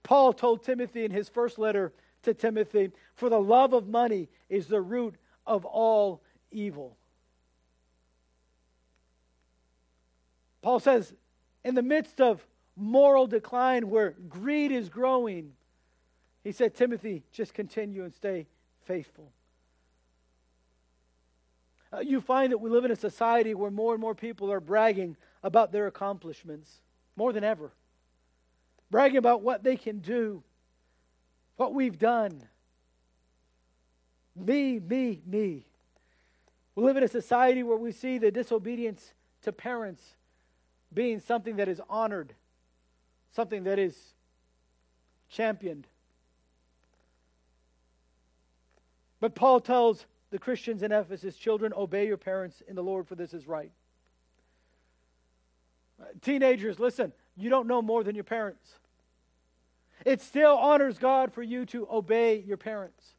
Paul 0.03 0.31
told 0.31 0.63
Timothy 0.63 1.05
in 1.05 1.11
his 1.11 1.27
first 1.27 1.57
letter 1.57 1.91
to 2.21 2.35
Timothy, 2.35 2.91
For 3.15 3.29
the 3.29 3.41
love 3.41 3.73
of 3.73 3.87
money 3.87 4.29
is 4.47 4.67
the 4.67 4.81
root 4.81 5.15
of 5.47 5.65
all 5.65 6.21
evil. 6.51 6.97
Paul 10.61 10.79
says, 10.79 11.13
in 11.63 11.73
the 11.73 11.81
midst 11.81 12.21
of 12.21 12.45
moral 12.75 13.25
decline 13.25 13.89
where 13.89 14.11
greed 14.29 14.71
is 14.71 14.89
growing, 14.89 15.53
he 16.43 16.51
said, 16.51 16.75
Timothy, 16.75 17.23
just 17.31 17.55
continue 17.55 18.03
and 18.03 18.13
stay 18.13 18.45
faithful. 18.83 19.31
Uh, 21.95 21.99
you 22.01 22.19
find 22.19 22.51
that 22.51 22.57
we 22.57 22.69
live 22.69 22.83
in 22.83 22.91
a 22.91 22.95
society 22.95 23.53
where 23.53 23.71
more 23.71 23.93
and 23.93 24.01
more 24.01 24.15
people 24.15 24.51
are 24.51 24.59
bragging 24.59 25.15
about 25.43 25.71
their 25.71 25.87
accomplishments 25.87 26.81
more 27.15 27.31
than 27.31 27.43
ever, 27.43 27.71
bragging 28.91 29.17
about 29.17 29.41
what 29.41 29.63
they 29.63 29.77
can 29.77 29.99
do, 29.99 30.43
what 31.55 31.73
we've 31.73 31.97
done. 31.97 32.43
Me, 34.35 34.79
me, 34.79 35.21
me. 35.25 35.65
We 36.75 36.83
live 36.83 36.97
in 36.97 37.03
a 37.03 37.07
society 37.07 37.63
where 37.63 37.77
we 37.77 37.93
see 37.93 38.17
the 38.17 38.31
disobedience 38.31 39.13
to 39.43 39.53
parents 39.53 40.03
being 40.93 41.19
something 41.19 41.55
that 41.57 41.69
is 41.69 41.79
honored, 41.89 42.33
something 43.31 43.63
that 43.63 43.79
is 43.79 43.97
championed. 45.29 45.87
But 49.21 49.35
Paul 49.35 49.61
tells 49.61 50.05
the 50.31 50.39
Christians 50.39 50.83
in 50.83 50.91
Ephesus 50.91 51.35
children, 51.35 51.73
obey 51.75 52.07
your 52.07 52.17
parents 52.17 52.61
in 52.67 52.75
the 52.75 52.83
Lord, 52.83 53.07
for 53.07 53.15
this 53.15 53.33
is 53.33 53.47
right. 53.47 53.71
Uh, 56.01 56.05
teenagers, 56.21 56.79
listen, 56.79 57.13
you 57.35 57.49
don't 57.49 57.67
know 57.67 57.81
more 57.81 58.03
than 58.03 58.15
your 58.15 58.23
parents. 58.23 58.79
It 60.05 60.21
still 60.21 60.57
honors 60.57 60.97
God 60.97 61.33
for 61.33 61.41
you 61.41 61.65
to 61.67 61.87
obey 61.89 62.43
your 62.45 62.57
parents. 62.57 63.13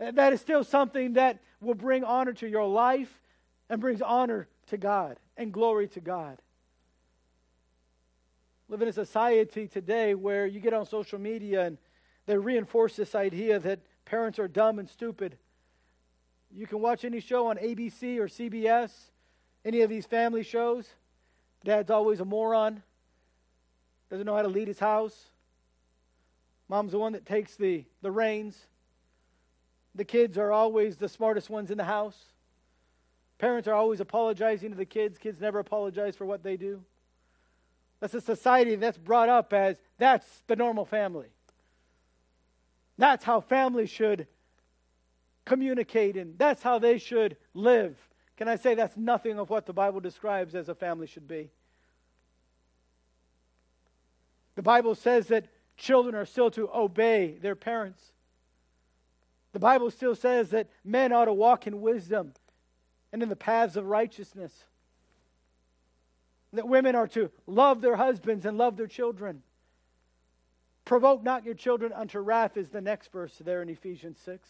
Uh, 0.00 0.10
that 0.12 0.32
is 0.32 0.40
still 0.40 0.64
something 0.64 1.14
that 1.14 1.40
will 1.60 1.74
bring 1.74 2.04
honor 2.04 2.32
to 2.34 2.48
your 2.48 2.66
life 2.66 3.20
and 3.68 3.80
brings 3.80 4.02
honor 4.02 4.48
to 4.66 4.76
God 4.76 5.18
and 5.36 5.52
glory 5.52 5.88
to 5.88 6.00
God. 6.00 6.38
Live 8.68 8.82
in 8.82 8.88
a 8.88 8.92
society 8.92 9.66
today 9.66 10.14
where 10.14 10.46
you 10.46 10.60
get 10.60 10.74
on 10.74 10.84
social 10.84 11.18
media 11.18 11.64
and 11.64 11.78
they 12.26 12.36
reinforce 12.36 12.96
this 12.96 13.14
idea 13.14 13.58
that 13.58 13.80
parents 14.08 14.38
are 14.38 14.48
dumb 14.48 14.78
and 14.78 14.88
stupid. 14.88 15.36
You 16.50 16.66
can 16.66 16.80
watch 16.80 17.04
any 17.04 17.20
show 17.20 17.48
on 17.48 17.58
ABC 17.58 18.18
or 18.18 18.26
CBS, 18.26 18.90
any 19.66 19.82
of 19.82 19.90
these 19.90 20.06
family 20.06 20.42
shows. 20.42 20.88
Dad's 21.62 21.90
always 21.90 22.20
a 22.20 22.24
moron, 22.24 22.82
doesn't 24.10 24.24
know 24.24 24.34
how 24.34 24.42
to 24.42 24.48
lead 24.48 24.66
his 24.66 24.78
house. 24.78 25.28
Mom's 26.70 26.92
the 26.92 26.98
one 26.98 27.12
that 27.12 27.26
takes 27.26 27.56
the, 27.56 27.84
the 28.00 28.10
reins. 28.10 28.56
The 29.94 30.04
kids 30.04 30.38
are 30.38 30.52
always 30.52 30.96
the 30.96 31.08
smartest 31.08 31.50
ones 31.50 31.70
in 31.70 31.76
the 31.76 31.84
house. 31.84 32.18
Parents 33.38 33.68
are 33.68 33.74
always 33.74 34.00
apologizing 34.00 34.70
to 34.70 34.76
the 34.76 34.86
kids. 34.86 35.18
Kids 35.18 35.38
never 35.38 35.58
apologize 35.58 36.16
for 36.16 36.24
what 36.24 36.42
they 36.42 36.56
do. 36.56 36.82
That's 38.00 38.14
a 38.14 38.20
society 38.20 38.74
that's 38.76 38.96
brought 38.96 39.28
up 39.28 39.52
as 39.52 39.76
that's 39.98 40.44
the 40.46 40.56
normal 40.56 40.86
family. 40.86 41.28
That's 42.98 43.24
how 43.24 43.40
families 43.40 43.90
should 43.90 44.26
communicate 45.44 46.16
and 46.16 46.36
that's 46.36 46.62
how 46.62 46.78
they 46.78 46.98
should 46.98 47.36
live. 47.54 47.96
Can 48.36 48.48
I 48.48 48.56
say 48.56 48.74
that's 48.74 48.96
nothing 48.96 49.38
of 49.38 49.48
what 49.50 49.66
the 49.66 49.72
Bible 49.72 50.00
describes 50.00 50.54
as 50.54 50.68
a 50.68 50.74
family 50.74 51.06
should 51.06 51.26
be? 51.26 51.50
The 54.56 54.62
Bible 54.62 54.94
says 54.94 55.28
that 55.28 55.46
children 55.76 56.14
are 56.14 56.26
still 56.26 56.50
to 56.50 56.68
obey 56.74 57.38
their 57.40 57.54
parents. 57.54 58.12
The 59.52 59.60
Bible 59.60 59.90
still 59.90 60.14
says 60.14 60.50
that 60.50 60.68
men 60.84 61.12
ought 61.12 61.26
to 61.26 61.32
walk 61.32 61.66
in 61.66 61.80
wisdom 61.80 62.34
and 63.12 63.22
in 63.22 63.28
the 63.28 63.36
paths 63.36 63.76
of 63.76 63.86
righteousness. 63.86 64.52
That 66.52 66.68
women 66.68 66.94
are 66.94 67.08
to 67.08 67.30
love 67.46 67.80
their 67.80 67.96
husbands 67.96 68.44
and 68.44 68.58
love 68.58 68.76
their 68.76 68.86
children. 68.86 69.42
Provoke 70.88 71.22
not 71.22 71.44
your 71.44 71.52
children 71.52 71.92
unto 71.92 72.18
wrath 72.18 72.56
is 72.56 72.70
the 72.70 72.80
next 72.80 73.12
verse 73.12 73.34
there 73.44 73.60
in 73.60 73.68
Ephesians 73.68 74.18
6. 74.24 74.48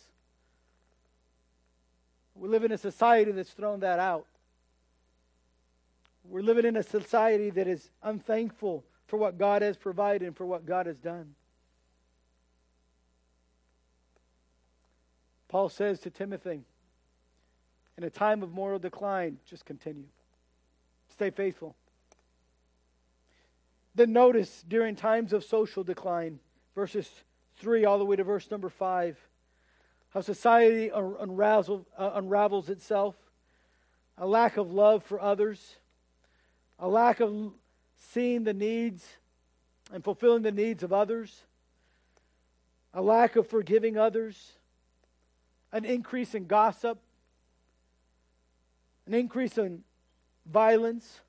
We 2.36 2.48
live 2.48 2.62
in 2.62 2.70
a 2.70 2.78
society 2.78 3.32
that's 3.32 3.50
thrown 3.50 3.80
that 3.80 3.98
out. 3.98 4.24
We're 6.22 6.42
living 6.42 6.64
in 6.64 6.76
a 6.76 6.84
society 6.84 7.50
that 7.50 7.66
is 7.66 7.90
unthankful 8.04 8.84
for 9.08 9.16
what 9.16 9.36
God 9.36 9.62
has 9.62 9.76
provided 9.76 10.28
and 10.28 10.36
for 10.36 10.46
what 10.46 10.64
God 10.64 10.86
has 10.86 10.96
done. 10.98 11.34
Paul 15.48 15.68
says 15.68 15.98
to 16.02 16.10
Timothy, 16.10 16.60
in 17.96 18.04
a 18.04 18.10
time 18.10 18.44
of 18.44 18.52
moral 18.52 18.78
decline, 18.78 19.38
just 19.44 19.64
continue. 19.64 20.06
Stay 21.08 21.30
faithful. 21.30 21.74
Then 23.98 24.12
notice 24.12 24.64
during 24.68 24.94
times 24.94 25.32
of 25.32 25.42
social 25.42 25.82
decline, 25.82 26.38
verses 26.76 27.10
3 27.56 27.84
all 27.84 27.98
the 27.98 28.04
way 28.04 28.14
to 28.14 28.22
verse 28.22 28.48
number 28.48 28.68
5, 28.68 29.18
how 30.10 30.20
society 30.20 30.88
unravels, 30.94 31.84
uh, 31.98 32.12
unravels 32.14 32.68
itself, 32.68 33.16
a 34.16 34.24
lack 34.24 34.56
of 34.56 34.70
love 34.70 35.02
for 35.02 35.20
others, 35.20 35.78
a 36.78 36.86
lack 36.86 37.18
of 37.18 37.52
seeing 37.96 38.44
the 38.44 38.54
needs 38.54 39.04
and 39.92 40.04
fulfilling 40.04 40.42
the 40.42 40.52
needs 40.52 40.84
of 40.84 40.92
others, 40.92 41.42
a 42.94 43.02
lack 43.02 43.34
of 43.34 43.48
forgiving 43.48 43.98
others, 43.98 44.52
an 45.72 45.84
increase 45.84 46.36
in 46.36 46.46
gossip, 46.46 47.00
an 49.08 49.14
increase 49.14 49.58
in 49.58 49.82
violence. 50.46 51.20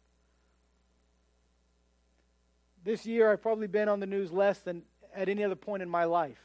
This 2.83 3.05
year, 3.05 3.31
I've 3.31 3.41
probably 3.41 3.67
been 3.67 3.89
on 3.89 3.99
the 3.99 4.05
news 4.05 4.31
less 4.31 4.59
than 4.59 4.83
at 5.13 5.29
any 5.29 5.43
other 5.43 5.55
point 5.55 5.83
in 5.83 5.89
my 5.89 6.05
life. 6.05 6.39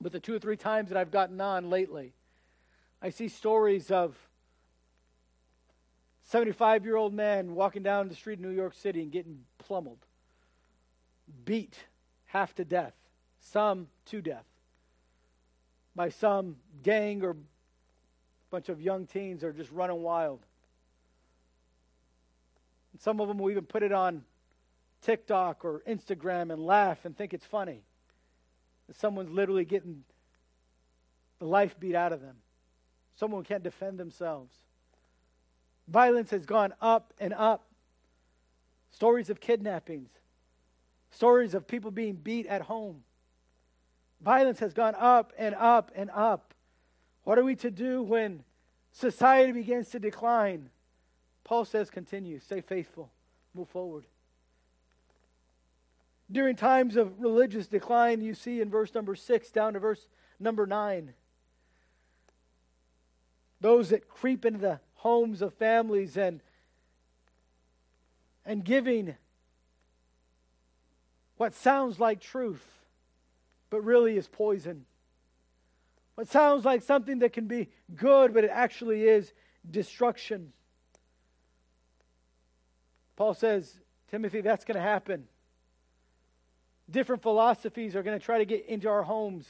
But 0.00 0.12
the 0.12 0.20
two 0.20 0.34
or 0.34 0.38
three 0.38 0.56
times 0.56 0.90
that 0.90 0.98
I've 0.98 1.10
gotten 1.10 1.40
on 1.40 1.70
lately, 1.70 2.12
I 3.00 3.10
see 3.10 3.28
stories 3.28 3.90
of 3.90 4.14
75 6.24 6.84
year 6.84 6.96
old 6.96 7.14
men 7.14 7.54
walking 7.54 7.82
down 7.82 8.08
the 8.08 8.14
street 8.14 8.38
in 8.38 8.44
New 8.44 8.54
York 8.54 8.74
City 8.74 9.02
and 9.02 9.10
getting 9.10 9.40
pummeled, 9.66 10.04
beat 11.44 11.76
half 12.26 12.54
to 12.56 12.64
death, 12.64 12.94
some 13.40 13.88
to 14.06 14.20
death, 14.20 14.44
by 15.94 16.10
some 16.10 16.56
gang 16.82 17.22
or 17.22 17.36
bunch 18.50 18.68
of 18.68 18.80
young 18.80 19.06
teens 19.06 19.42
are 19.42 19.52
just 19.52 19.70
running 19.70 20.02
wild. 20.02 20.40
And 22.92 23.00
some 23.00 23.20
of 23.20 23.28
them 23.28 23.38
will 23.38 23.50
even 23.50 23.64
put 23.64 23.82
it 23.82 23.92
on 23.92 24.24
TikTok 25.02 25.64
or 25.64 25.82
Instagram 25.88 26.52
and 26.52 26.64
laugh 26.64 27.04
and 27.04 27.16
think 27.16 27.34
it's 27.34 27.46
funny. 27.46 27.82
Someone's 28.92 29.30
literally 29.30 29.64
getting 29.64 30.04
the 31.38 31.44
life 31.46 31.78
beat 31.78 31.94
out 31.94 32.12
of 32.12 32.20
them. 32.20 32.36
Someone 33.16 33.44
can't 33.44 33.62
defend 33.62 33.98
themselves. 33.98 34.54
Violence 35.88 36.30
has 36.30 36.46
gone 36.46 36.74
up 36.80 37.12
and 37.18 37.32
up. 37.34 37.64
Stories 38.90 39.28
of 39.28 39.40
kidnappings, 39.40 40.10
stories 41.10 41.54
of 41.54 41.66
people 41.66 41.90
being 41.90 42.14
beat 42.14 42.46
at 42.46 42.62
home. 42.62 43.02
Violence 44.22 44.58
has 44.60 44.72
gone 44.72 44.94
up 44.96 45.32
and 45.36 45.54
up 45.54 45.90
and 45.94 46.10
up. 46.14 46.54
What 47.24 47.38
are 47.38 47.44
we 47.44 47.56
to 47.56 47.70
do 47.70 48.02
when 48.02 48.42
society 48.92 49.52
begins 49.52 49.90
to 49.90 49.98
decline? 49.98 50.70
Paul 51.44 51.64
says, 51.64 51.90
continue, 51.90 52.38
stay 52.38 52.60
faithful, 52.60 53.10
move 53.54 53.68
forward. 53.68 54.06
During 56.30 56.56
times 56.56 56.96
of 56.96 57.20
religious 57.20 57.68
decline, 57.68 58.20
you 58.20 58.34
see 58.34 58.60
in 58.60 58.68
verse 58.68 58.94
number 58.94 59.14
6 59.14 59.50
down 59.50 59.74
to 59.74 59.78
verse 59.78 60.08
number 60.40 60.66
9, 60.66 61.12
those 63.60 63.90
that 63.90 64.08
creep 64.08 64.44
into 64.44 64.58
the 64.58 64.80
homes 64.94 65.40
of 65.40 65.54
families 65.54 66.16
and 66.16 66.40
and 68.44 68.64
giving 68.64 69.16
what 71.36 71.52
sounds 71.52 71.98
like 71.98 72.20
truth 72.20 72.64
but 73.70 73.80
really 73.82 74.16
is 74.16 74.28
poison. 74.28 74.86
What 76.14 76.28
sounds 76.28 76.64
like 76.64 76.82
something 76.82 77.18
that 77.18 77.32
can 77.32 77.46
be 77.46 77.68
good 77.94 78.32
but 78.32 78.44
it 78.44 78.50
actually 78.52 79.02
is 79.02 79.32
destruction. 79.68 80.52
Paul 83.16 83.34
says, 83.34 83.78
Timothy, 84.10 84.40
that's 84.40 84.64
going 84.64 84.76
to 84.76 84.82
happen. 84.82 85.26
Different 86.90 87.22
philosophies 87.22 87.96
are 87.96 88.02
going 88.02 88.18
to 88.18 88.24
try 88.24 88.38
to 88.38 88.44
get 88.44 88.66
into 88.66 88.88
our 88.88 89.02
homes. 89.02 89.46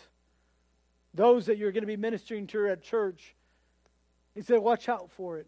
Those 1.13 1.47
that 1.47 1.59
you're 1.59 1.73
going 1.73 1.83
to 1.83 1.87
be 1.87 1.97
ministering 1.97 2.47
to 2.49 2.69
at 2.69 2.83
church. 2.83 3.35
He 4.35 4.43
said, 4.43 4.59
watch 4.59 4.89
out 4.89 5.11
for 5.13 5.39
it. 5.39 5.47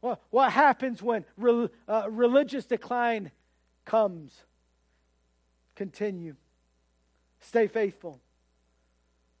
Well, 0.00 0.20
what 0.30 0.52
happens 0.52 1.02
when 1.02 1.24
re- 1.36 1.68
uh, 1.88 2.06
religious 2.10 2.66
decline 2.66 3.30
comes? 3.84 4.32
Continue. 5.74 6.36
Stay 7.40 7.66
faithful. 7.66 8.20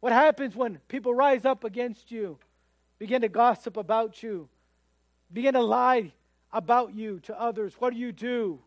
What 0.00 0.12
happens 0.12 0.54
when 0.54 0.78
people 0.88 1.14
rise 1.14 1.44
up 1.44 1.64
against 1.64 2.10
you, 2.10 2.38
begin 2.98 3.22
to 3.22 3.28
gossip 3.28 3.76
about 3.76 4.22
you, 4.22 4.48
begin 5.32 5.54
to 5.54 5.62
lie 5.62 6.12
about 6.52 6.94
you 6.94 7.20
to 7.20 7.40
others? 7.40 7.74
What 7.78 7.92
do 7.92 7.98
you 7.98 8.12
do? 8.12 8.60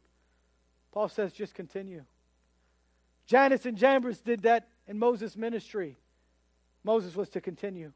Paul 0.92 1.08
says, 1.08 1.32
just 1.32 1.54
continue. 1.54 2.04
Jannes 3.32 3.66
and 3.66 3.78
Jambres 3.78 4.20
did 4.20 4.42
that 4.42 4.68
in 4.88 5.00
Moses' 5.00 5.38
ministry. 5.38 5.96
Moses 6.84 7.16
was 7.16 7.30
to 7.30 7.40
continue. 7.40 7.94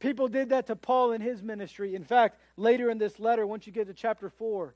People 0.00 0.26
did 0.26 0.48
that 0.48 0.66
to 0.66 0.74
Paul 0.74 1.12
in 1.12 1.20
his 1.20 1.44
ministry. 1.44 1.94
In 1.94 2.02
fact, 2.02 2.40
later 2.56 2.90
in 2.90 2.98
this 2.98 3.20
letter, 3.20 3.46
once 3.46 3.68
you 3.68 3.72
get 3.72 3.86
to 3.86 3.94
chapter 3.94 4.28
4, 4.28 4.74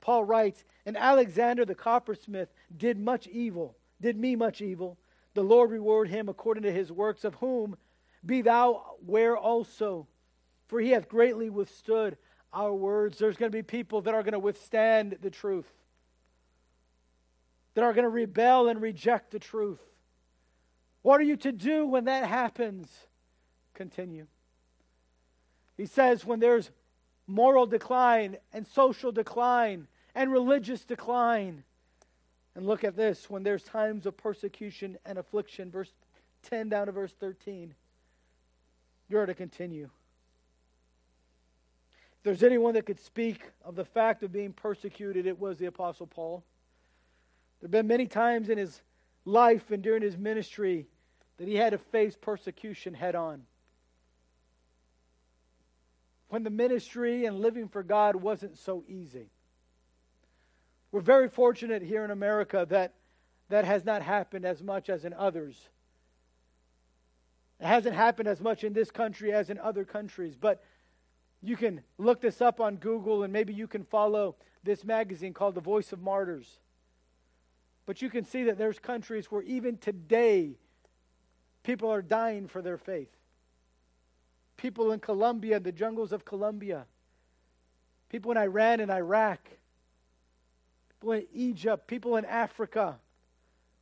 Paul 0.00 0.22
writes, 0.22 0.62
And 0.84 0.96
Alexander 0.96 1.64
the 1.64 1.74
coppersmith 1.74 2.48
did 2.76 2.96
much 2.96 3.26
evil, 3.26 3.76
did 4.00 4.16
me 4.16 4.36
much 4.36 4.60
evil. 4.60 4.96
The 5.34 5.42
Lord 5.42 5.72
reward 5.72 6.08
him 6.08 6.28
according 6.28 6.62
to 6.62 6.72
his 6.72 6.92
works, 6.92 7.24
of 7.24 7.34
whom 7.34 7.76
be 8.24 8.40
thou 8.40 8.84
ware 9.04 9.36
also. 9.36 10.06
For 10.68 10.78
he 10.78 10.90
hath 10.90 11.08
greatly 11.08 11.50
withstood 11.50 12.18
our 12.52 12.72
words. 12.72 13.18
There's 13.18 13.36
going 13.36 13.50
to 13.50 13.58
be 13.58 13.64
people 13.64 14.00
that 14.02 14.14
are 14.14 14.22
going 14.22 14.32
to 14.32 14.38
withstand 14.38 15.18
the 15.22 15.30
truth, 15.30 15.66
that 17.76 17.84
are 17.84 17.92
going 17.92 18.04
to 18.04 18.08
rebel 18.08 18.68
and 18.68 18.80
reject 18.80 19.30
the 19.30 19.38
truth. 19.38 19.82
What 21.02 21.20
are 21.20 21.24
you 21.24 21.36
to 21.36 21.52
do 21.52 21.86
when 21.86 22.06
that 22.06 22.26
happens? 22.26 22.88
Continue. 23.74 24.26
He 25.76 25.84
says, 25.84 26.24
when 26.24 26.40
there's 26.40 26.70
moral 27.26 27.66
decline 27.66 28.38
and 28.54 28.66
social 28.66 29.12
decline 29.12 29.88
and 30.14 30.32
religious 30.32 30.86
decline. 30.86 31.64
And 32.54 32.66
look 32.66 32.82
at 32.82 32.96
this 32.96 33.28
when 33.28 33.42
there's 33.42 33.62
times 33.62 34.06
of 34.06 34.16
persecution 34.16 34.96
and 35.04 35.18
affliction, 35.18 35.70
verse 35.70 35.92
10 36.44 36.70
down 36.70 36.86
to 36.86 36.92
verse 36.92 37.12
13, 37.20 37.74
you're 39.10 39.26
to 39.26 39.34
continue. 39.34 39.90
If 42.16 42.22
there's 42.22 42.42
anyone 42.42 42.72
that 42.72 42.86
could 42.86 43.00
speak 43.00 43.42
of 43.62 43.74
the 43.74 43.84
fact 43.84 44.22
of 44.22 44.32
being 44.32 44.54
persecuted, 44.54 45.26
it 45.26 45.38
was 45.38 45.58
the 45.58 45.66
Apostle 45.66 46.06
Paul. 46.06 46.42
There 47.60 47.66
have 47.66 47.70
been 47.70 47.86
many 47.86 48.06
times 48.06 48.48
in 48.48 48.58
his 48.58 48.80
life 49.24 49.70
and 49.70 49.82
during 49.82 50.02
his 50.02 50.16
ministry 50.16 50.86
that 51.38 51.48
he 51.48 51.56
had 51.56 51.70
to 51.70 51.78
face 51.78 52.16
persecution 52.16 52.94
head 52.94 53.14
on 53.14 53.42
when 56.28 56.42
the 56.42 56.50
ministry 56.50 57.24
and 57.24 57.40
living 57.40 57.68
for 57.68 57.82
God 57.82 58.16
wasn't 58.16 58.58
so 58.58 58.84
easy. 58.88 59.30
We're 60.90 61.00
very 61.00 61.28
fortunate 61.28 61.82
here 61.82 62.04
in 62.04 62.10
America 62.10 62.66
that 62.70 62.94
that 63.48 63.64
has 63.64 63.84
not 63.84 64.02
happened 64.02 64.44
as 64.44 64.62
much 64.62 64.88
as 64.88 65.04
in 65.04 65.12
others. 65.12 65.68
It 67.60 67.66
hasn't 67.66 67.94
happened 67.94 68.28
as 68.28 68.40
much 68.40 68.64
in 68.64 68.72
this 68.72 68.90
country 68.90 69.32
as 69.32 69.50
in 69.50 69.58
other 69.58 69.84
countries, 69.84 70.36
but 70.36 70.62
you 71.42 71.56
can 71.56 71.80
look 71.96 72.20
this 72.20 72.40
up 72.40 72.60
on 72.60 72.76
Google 72.76 73.22
and 73.22 73.32
maybe 73.32 73.54
you 73.54 73.68
can 73.68 73.84
follow 73.84 74.34
this 74.64 74.84
magazine 74.84 75.32
called 75.32 75.54
The 75.54 75.60
Voice 75.60 75.92
of 75.92 76.02
Martyrs. 76.02 76.58
But 77.86 78.02
you 78.02 78.10
can 78.10 78.24
see 78.24 78.44
that 78.44 78.58
there's 78.58 78.78
countries 78.78 79.30
where 79.30 79.42
even 79.42 79.78
today 79.78 80.56
people 81.62 81.90
are 81.90 82.02
dying 82.02 82.48
for 82.48 82.60
their 82.60 82.78
faith 82.78 83.16
people 84.56 84.92
in 84.92 85.00
Colombia, 85.00 85.60
the 85.60 85.72
jungles 85.72 86.12
of 86.12 86.24
Colombia, 86.24 86.86
people 88.08 88.30
in 88.30 88.38
Iran 88.38 88.80
and 88.80 88.90
Iraq, 88.90 89.38
people 90.88 91.12
in 91.12 91.26
Egypt, 91.32 91.86
people 91.86 92.16
in 92.16 92.24
Africa, 92.24 92.98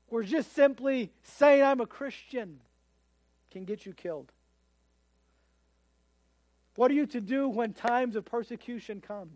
where 0.09 0.23
just 0.23 0.53
simply 0.55 1.13
saying 1.23 1.63
I'm 1.63 1.81
a 1.81 1.87
Christian 1.87 2.61
can 3.51 3.65
get 3.65 3.87
you 3.87 3.93
killed. 3.93 4.33
What 6.77 6.91
are 6.91 6.95
you 6.95 7.07
to 7.07 7.21
do 7.21 7.49
when 7.49 7.73
times 7.73 8.17
of 8.17 8.25
persecution 8.25 9.01
come? 9.01 9.31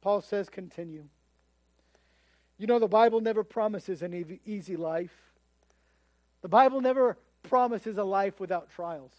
Paul 0.00 0.22
says, 0.22 0.48
continue. 0.48 1.04
You 2.58 2.66
know, 2.66 2.78
the 2.78 2.88
Bible 2.88 3.20
never 3.20 3.42
promises 3.42 4.02
an 4.02 4.38
easy 4.44 4.76
life. 4.76 5.14
The 6.42 6.48
Bible 6.48 6.80
never 6.80 7.18
promises 7.42 7.98
a 7.98 8.04
life 8.04 8.38
without 8.38 8.70
trials. 8.70 9.12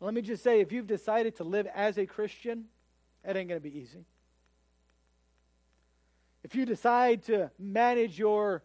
Let 0.00 0.14
me 0.14 0.22
just 0.22 0.42
say 0.42 0.60
if 0.60 0.72
you've 0.72 0.86
decided 0.86 1.36
to 1.36 1.44
live 1.44 1.66
as 1.74 1.98
a 1.98 2.06
Christian, 2.06 2.64
it 3.22 3.36
ain't 3.36 3.48
going 3.48 3.60
to 3.60 3.68
be 3.68 3.76
easy. 3.78 4.04
If 6.42 6.54
you 6.54 6.64
decide 6.64 7.22
to 7.24 7.50
manage 7.58 8.18
your 8.18 8.62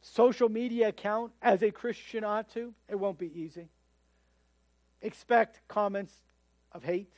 social 0.00 0.48
media 0.48 0.88
account 0.88 1.32
as 1.40 1.62
a 1.62 1.70
Christian 1.70 2.24
ought 2.24 2.52
to, 2.54 2.74
it 2.88 2.96
won't 2.96 3.18
be 3.18 3.30
easy. 3.40 3.68
Expect 5.00 5.60
comments 5.68 6.14
of 6.72 6.82
hate. 6.82 7.12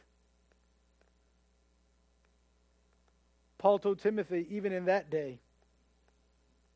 Paul 3.64 3.78
told 3.78 3.98
Timothy, 3.98 4.46
even 4.50 4.74
in 4.74 4.84
that 4.84 5.08
day, 5.08 5.38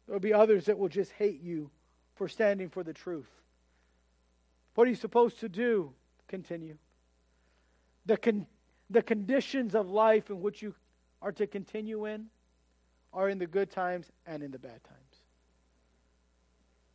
there 0.07 0.15
will 0.15 0.21
be 0.21 0.33
others 0.33 0.65
that 0.65 0.79
will 0.79 0.89
just 0.89 1.13
hate 1.13 1.43
you 1.43 1.71
for 2.15 2.29
standing 2.29 2.71
for 2.71 2.83
the 2.83 2.95
truth. 2.95 3.29
What 4.75 4.87
are 4.87 4.91
you 4.91 4.97
supposed 4.97 5.39
to 5.41 5.51
do? 5.51 5.93
Continue. 6.29 6.79
The, 8.07 8.17
con- 8.17 8.47
the 8.89 9.03
conditions 9.03 9.75
of 9.75 9.91
life 9.91 10.31
in 10.31 10.41
which 10.41 10.63
you 10.63 10.75
are 11.21 11.31
to 11.33 11.47
continue 11.47 12.07
in 12.07 12.29
are 13.13 13.29
in 13.29 13.39
the 13.39 13.47
good 13.47 13.71
times 13.71 14.11
and 14.25 14.43
in 14.43 14.51
the 14.51 14.59
bad 14.59 14.83
times. 14.83 15.17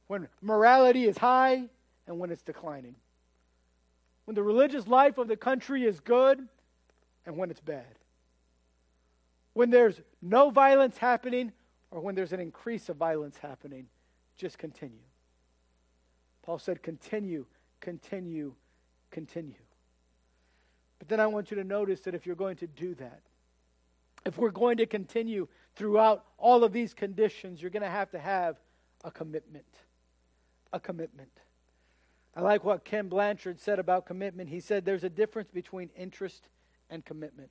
When 0.08 0.27
morality 0.41 1.06
is 1.06 1.19
high 1.19 1.65
and 2.08 2.17
when 2.17 2.32
it's 2.32 2.41
declining. 2.41 2.95
When 4.25 4.34
the 4.34 4.41
religious 4.41 4.88
life 4.88 5.19
of 5.19 5.27
the 5.27 5.38
country 5.38 5.86
is 5.86 5.99
good 5.99 6.47
and 7.27 7.38
when 7.38 7.51
it's 7.51 7.62
bad. 7.62 7.99
When 9.53 9.69
there's 9.69 10.01
no 10.21 10.49
violence 10.49 10.97
happening 10.97 11.51
or 11.91 12.01
when 12.01 12.15
there's 12.15 12.33
an 12.33 12.39
increase 12.39 12.89
of 12.89 12.97
violence 12.97 13.37
happening, 13.37 13.87
just 14.35 14.57
continue. 14.57 15.05
Paul 16.41 16.59
said, 16.59 16.81
continue, 16.81 17.45
continue, 17.79 18.53
continue. 19.11 19.55
But 20.99 21.07
then 21.07 21.19
I 21.19 21.27
want 21.27 21.51
you 21.51 21.57
to 21.57 21.63
notice 21.63 22.01
that 22.01 22.15
if 22.15 22.25
you're 22.25 22.35
going 22.35 22.57
to 22.57 22.67
do 22.67 22.95
that, 22.95 23.21
if 24.25 24.37
we're 24.37 24.51
going 24.51 24.77
to 24.77 24.85
continue 24.85 25.47
throughout 25.75 26.25
all 26.37 26.63
of 26.63 26.71
these 26.71 26.93
conditions, 26.93 27.61
you're 27.61 27.71
going 27.71 27.83
to 27.83 27.89
have 27.89 28.09
to 28.11 28.19
have 28.19 28.57
a 29.03 29.11
commitment. 29.11 29.65
A 30.71 30.79
commitment. 30.79 31.31
I 32.35 32.41
like 32.41 32.63
what 32.63 32.83
Ken 32.83 33.09
Blanchard 33.09 33.59
said 33.59 33.79
about 33.79 34.05
commitment. 34.05 34.49
He 34.49 34.59
said 34.59 34.85
there's 34.85 35.03
a 35.03 35.09
difference 35.09 35.51
between 35.51 35.89
interest 35.95 36.49
and 36.89 37.05
commitment. 37.05 37.49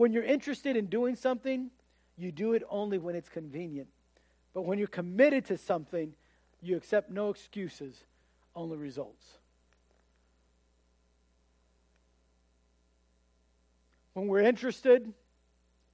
When 0.00 0.14
you're 0.14 0.24
interested 0.24 0.78
in 0.78 0.86
doing 0.86 1.14
something, 1.14 1.68
you 2.16 2.32
do 2.32 2.54
it 2.54 2.62
only 2.70 2.96
when 2.96 3.14
it's 3.14 3.28
convenient. 3.28 3.88
But 4.54 4.62
when 4.62 4.78
you're 4.78 4.88
committed 4.88 5.44
to 5.48 5.58
something, 5.58 6.14
you 6.62 6.78
accept 6.78 7.10
no 7.10 7.28
excuses, 7.28 8.02
only 8.56 8.78
results. 8.78 9.26
When 14.14 14.26
we're 14.26 14.40
interested, 14.40 15.12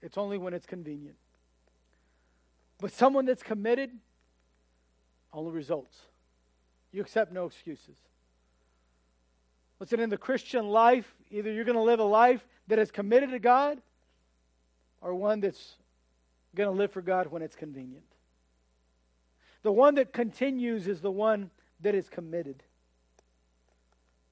it's 0.00 0.16
only 0.16 0.38
when 0.38 0.54
it's 0.54 0.66
convenient. 0.66 1.16
But 2.78 2.92
someone 2.92 3.24
that's 3.24 3.42
committed, 3.42 3.90
only 5.32 5.50
results. 5.50 5.98
You 6.92 7.00
accept 7.00 7.32
no 7.32 7.46
excuses. 7.46 7.96
Listen, 9.80 9.98
in 9.98 10.10
the 10.10 10.16
Christian 10.16 10.68
life, 10.68 11.12
either 11.28 11.50
you're 11.50 11.64
going 11.64 11.74
to 11.74 11.82
live 11.82 11.98
a 11.98 12.04
life 12.04 12.46
that 12.68 12.78
is 12.78 12.92
committed 12.92 13.30
to 13.30 13.40
God 13.40 13.82
or 15.00 15.14
one 15.14 15.40
that's 15.40 15.76
going 16.54 16.68
to 16.68 16.76
live 16.76 16.92
for 16.92 17.02
God 17.02 17.28
when 17.28 17.42
it's 17.42 17.56
convenient. 17.56 18.04
The 19.62 19.72
one 19.72 19.96
that 19.96 20.12
continues 20.12 20.86
is 20.86 21.00
the 21.00 21.10
one 21.10 21.50
that 21.80 21.94
is 21.94 22.08
committed. 22.08 22.62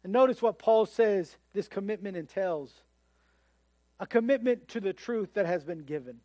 And 0.02 0.12
notice 0.12 0.40
what 0.40 0.58
Paul 0.58 0.86
says 0.86 1.36
this 1.52 1.68
commitment 1.68 2.16
entails 2.16 2.72
a 3.98 4.06
commitment 4.06 4.68
to 4.68 4.80
the 4.80 4.92
truth 4.92 5.34
that 5.34 5.46
has 5.46 5.64
been 5.64 5.84
given. 5.84 6.20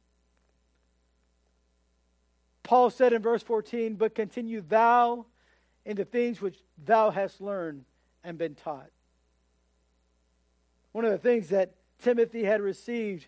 Paul 2.63 2.89
said 2.89 3.13
in 3.13 3.21
verse 3.21 3.41
14, 3.41 3.95
But 3.95 4.13
continue 4.13 4.61
thou 4.61 5.25
in 5.85 5.95
the 5.95 6.05
things 6.05 6.41
which 6.41 6.57
thou 6.83 7.09
hast 7.09 7.41
learned 7.41 7.85
and 8.23 8.37
been 8.37 8.55
taught. 8.55 8.91
One 10.91 11.05
of 11.05 11.11
the 11.11 11.17
things 11.17 11.49
that 11.49 11.75
Timothy 11.99 12.43
had 12.43 12.61
received 12.61 13.27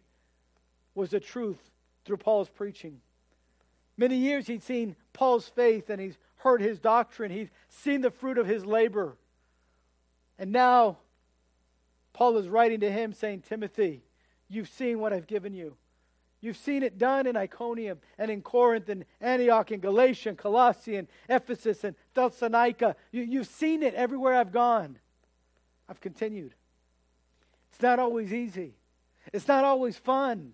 was 0.96 1.12
the 1.12 1.20
truth 1.20 1.72
through 2.06 2.18
Paul's 2.18 2.50
preaching. 2.50 3.00
Many 3.98 4.16
years 4.16 4.48
he'd 4.48 4.64
seen 4.64 4.96
Paul's 5.14 5.48
faith 5.48 5.90
and 5.90 6.02
he's 6.02 6.18
heard 6.38 6.62
his 6.62 6.80
doctrine, 6.80 7.32
he's 7.32 7.50
seen 7.70 8.02
the 8.02 8.10
fruit 8.10 8.38
of 8.38 8.48
his 8.48 8.66
labor. 8.66 9.16
And 10.40 10.52
now 10.52 10.98
Paul 12.14 12.38
is 12.38 12.48
writing 12.48 12.80
to 12.80 12.92
him 12.92 13.14
saying, 13.14 13.44
Timothy, 13.48 14.02
you've 14.50 14.70
seen 14.70 15.00
what 15.00 15.14
I've 15.14 15.28
given 15.28 15.54
you. 15.54 15.78
You've 16.42 16.58
seen 16.58 16.82
it 16.82 16.98
done 16.98 17.28
in 17.28 17.38
Iconium 17.38 18.00
and 18.18 18.32
in 18.32 18.42
Corinth 18.42 18.90
and 18.90 19.06
Antioch 19.22 19.70
and 19.70 19.82
Galatia 19.82 20.30
and 20.30 20.38
Colossae 20.38 20.96
and 20.96 21.08
Ephesus 21.30 21.84
and 21.84 21.96
Thessalonica. 22.16 22.96
You, 23.12 23.22
you've 23.22 23.48
seen 23.48 23.84
it 23.84 23.94
everywhere 23.94 24.34
I've 24.34 24.52
gone. 24.52 24.98
I've 25.88 26.02
continued. 26.02 26.56
It's 27.72 27.82
not 27.82 28.00
always 28.00 28.34
easy, 28.34 28.74
it's 29.32 29.48
not 29.48 29.64
always 29.64 29.98
fun. 29.98 30.54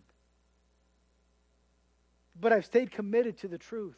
But 2.40 2.54
I've 2.54 2.66
stayed 2.66 2.92
committed 2.92 3.38
to 3.40 3.48
the 3.48 3.58
truth. 3.58 3.98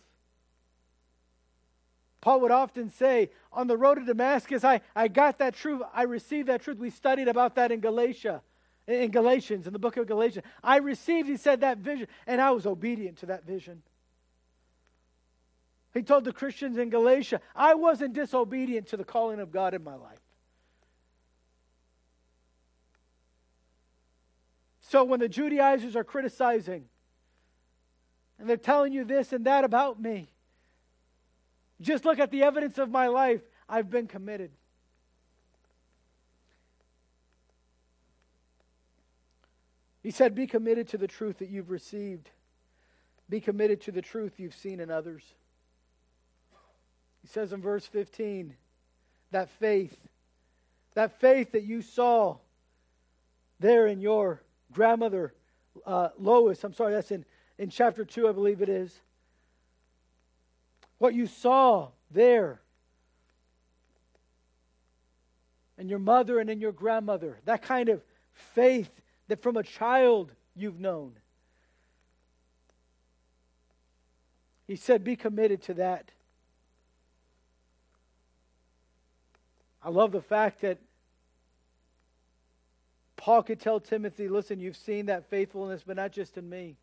Paul 2.22 2.42
would 2.42 2.52
often 2.52 2.90
say, 2.90 3.30
on 3.52 3.68
the 3.68 3.78
road 3.78 3.96
to 3.96 4.06
Damascus, 4.06 4.64
I, 4.64 4.82
I 4.96 5.08
got 5.08 5.40
that 5.40 5.56
truth. 5.56 5.82
I 5.94 6.04
received 6.04 6.50
that 6.50 6.62
truth. 6.62 6.78
We 6.78 6.90
studied 6.90 7.28
about 7.28 7.56
that 7.56 7.72
in 7.72 7.80
Galatia 7.80 8.42
in 8.90 9.12
Galatians, 9.12 9.68
in 9.68 9.74
the 9.74 9.80
book 9.80 9.98
of 9.98 10.08
Galatians. 10.08 10.46
I 10.64 10.78
received, 10.78 11.30
he 11.30 11.38
said, 11.38 11.62
that 11.62 11.78
vision, 11.78 12.08
and 12.26 12.42
I 12.42 12.52
was 12.52 12.66
obedient 12.66 13.20
to 13.20 13.28
that 13.28 13.46
vision. 13.46 13.84
He 15.94 16.02
told 16.02 16.24
the 16.24 16.34
Christians 16.34 16.78
in 16.78 16.90
Galatia, 16.90 17.42
I 17.56 17.76
wasn't 17.76 18.14
disobedient 18.14 18.88
to 18.88 18.98
the 18.98 19.04
calling 19.04 19.40
of 19.40 19.52
God 19.52 19.74
in 19.74 19.84
my 19.84 19.96
life. 19.96 20.20
So 24.82 25.04
when 25.04 25.20
the 25.20 25.30
Judaizers 25.30 25.96
are 25.96 26.04
criticizing 26.04 26.86
and 28.40 28.50
they're 28.50 28.58
telling 28.58 28.94
you 28.94 29.04
this 29.04 29.34
and 29.34 29.46
that 29.46 29.64
about 29.64 30.02
me, 30.02 30.30
just 31.82 32.06
look 32.06 32.20
at 32.20 32.32
the 32.32 32.44
evidence 32.44 32.78
of 32.78 32.90
my 32.90 33.08
life. 33.08 33.42
I've 33.68 33.90
been 33.90 34.08
committed. 34.08 34.52
He 40.02 40.12
said, 40.12 40.34
Be 40.34 40.48
committed 40.48 40.88
to 40.90 40.98
the 40.98 41.08
truth 41.08 41.40
that 41.40 41.50
you've 41.50 41.70
received. 41.70 42.30
Be 43.30 43.40
committed 43.40 43.82
to 43.82 43.92
the 43.92 44.02
truth 44.02 44.40
you've 44.40 44.56
seen 44.56 44.80
in 44.80 44.90
others. 44.90 45.24
He 47.22 47.28
says 47.28 47.54
in 47.54 47.62
verse 47.62 47.86
15, 47.86 48.56
that 49.32 49.50
faith, 49.50 49.98
that 50.96 51.20
faith 51.20 51.52
that 51.52 51.64
you 51.64 51.82
saw 51.82 52.38
there 53.60 53.88
in 53.88 54.00
your 54.00 54.42
grandmother, 54.72 55.34
uh, 55.86 56.10
Lois, 56.18 56.64
I'm 56.64 56.74
sorry, 56.74 56.94
that's 56.94 57.12
in, 57.12 57.26
in 57.60 57.70
chapter 57.70 58.06
2, 58.06 58.30
I 58.30 58.32
believe 58.32 58.62
it 58.62 58.70
is. 58.70 59.02
What 60.98 61.14
you 61.14 61.28
saw 61.28 61.90
there 62.10 62.62
and 65.78 65.90
your 65.90 66.00
mother 66.00 66.40
and 66.40 66.50
in 66.50 66.62
your 66.62 66.72
grandmother, 66.72 67.38
that 67.44 67.62
kind 67.62 67.90
of 67.90 68.02
faith 68.32 68.90
that 69.28 69.44
from 69.44 69.58
a 69.58 69.64
child 69.64 70.32
you've 70.56 70.80
known. 70.80 71.14
He 74.66 74.78
said, 74.78 75.04
Be 75.04 75.18
committed 75.18 75.62
to 75.64 75.74
that. 75.76 76.12
I 79.84 79.90
love 79.90 80.12
the 80.12 80.22
fact 80.22 80.62
that 80.62 80.78
Paul 83.18 83.44
could 83.44 83.60
tell 83.60 83.82
Timothy, 83.82 84.30
listen, 84.30 84.62
you've 84.62 84.78
seen 84.78 85.08
that 85.08 85.30
faithfulness, 85.30 85.84
but 85.86 85.98
not 85.98 86.14
just 86.14 86.38
in 86.38 86.50
me. 86.50 86.78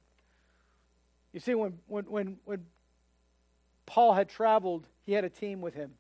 You 1.37 1.41
see, 1.41 1.55
when, 1.55 1.75
when, 1.87 2.05
when, 2.05 2.39
when 2.47 2.65
Paul 3.85 4.15
had 4.15 4.31
traveled, 4.31 4.89
he 5.05 5.13
had 5.13 5.23
a 5.23 5.29
team 5.29 5.61
with 5.61 5.75
him. 5.75 5.91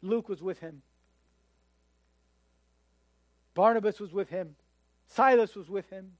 Luke 0.00 0.30
was 0.30 0.40
with 0.40 0.60
him, 0.60 0.80
Barnabas 3.52 4.00
was 4.00 4.14
with 4.14 4.30
him. 4.30 4.56
Silas 5.08 5.54
was 5.54 5.68
with 5.68 5.90
him. 5.90 6.12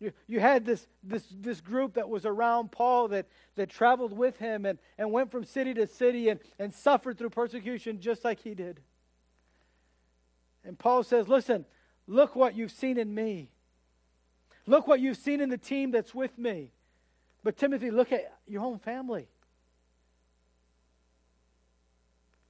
You, 0.00 0.10
you 0.26 0.40
had 0.40 0.66
this, 0.66 0.88
this, 1.04 1.22
this 1.30 1.60
group 1.60 1.94
that 1.94 2.08
was 2.08 2.26
around 2.26 2.72
Paul 2.72 3.06
that, 3.08 3.26
that 3.54 3.70
traveled 3.70 4.12
with 4.12 4.38
him 4.38 4.66
and, 4.66 4.76
and 4.98 5.12
went 5.12 5.30
from 5.30 5.44
city 5.44 5.72
to 5.74 5.86
city 5.86 6.28
and, 6.28 6.40
and 6.58 6.74
suffered 6.74 7.18
through 7.18 7.30
persecution 7.30 8.00
just 8.00 8.24
like 8.24 8.40
he 8.40 8.52
did. 8.52 8.80
And 10.64 10.76
Paul 10.76 11.04
says, 11.04 11.28
Listen, 11.28 11.66
look 12.08 12.34
what 12.34 12.56
you've 12.56 12.72
seen 12.72 12.98
in 12.98 13.14
me. 13.14 13.52
Look 14.66 14.88
what 14.88 14.98
you've 14.98 15.18
seen 15.18 15.40
in 15.40 15.50
the 15.50 15.56
team 15.56 15.92
that's 15.92 16.12
with 16.12 16.36
me. 16.36 16.72
But 17.42 17.56
Timothy, 17.56 17.90
look 17.90 18.12
at 18.12 18.32
your 18.46 18.62
own 18.62 18.78
family. 18.78 19.28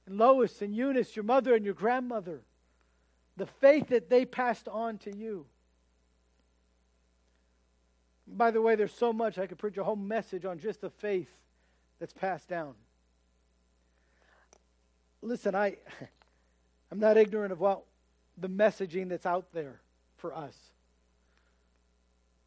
And 0.05 0.17
Lois 0.17 0.61
and 0.61 0.75
Eunice, 0.75 1.15
your 1.15 1.23
mother 1.23 1.55
and 1.55 1.63
your 1.63 1.73
grandmother 1.73 2.41
the 3.37 3.45
faith 3.45 3.89
that 3.89 4.09
they 4.09 4.25
passed 4.25 4.67
on 4.67 4.97
to 4.99 5.15
you. 5.15 5.45
By 8.27 8.51
the 8.51 8.61
way, 8.61 8.75
there's 8.75 8.93
so 8.93 9.11
much 9.11 9.37
I 9.37 9.47
could 9.47 9.57
preach 9.57 9.77
a 9.77 9.83
whole 9.83 9.95
message 9.95 10.45
on 10.45 10.59
just 10.59 10.81
the 10.81 10.89
faith 10.89 11.29
that's 11.99 12.13
passed 12.13 12.47
down. 12.47 12.75
Listen, 15.21 15.55
I 15.55 15.77
I'm 16.91 16.99
not 16.99 17.17
ignorant 17.17 17.51
of 17.51 17.59
what 17.59 17.83
the 18.37 18.49
messaging 18.49 19.09
that's 19.09 19.25
out 19.25 19.47
there 19.53 19.81
for 20.17 20.35
us. 20.35 20.55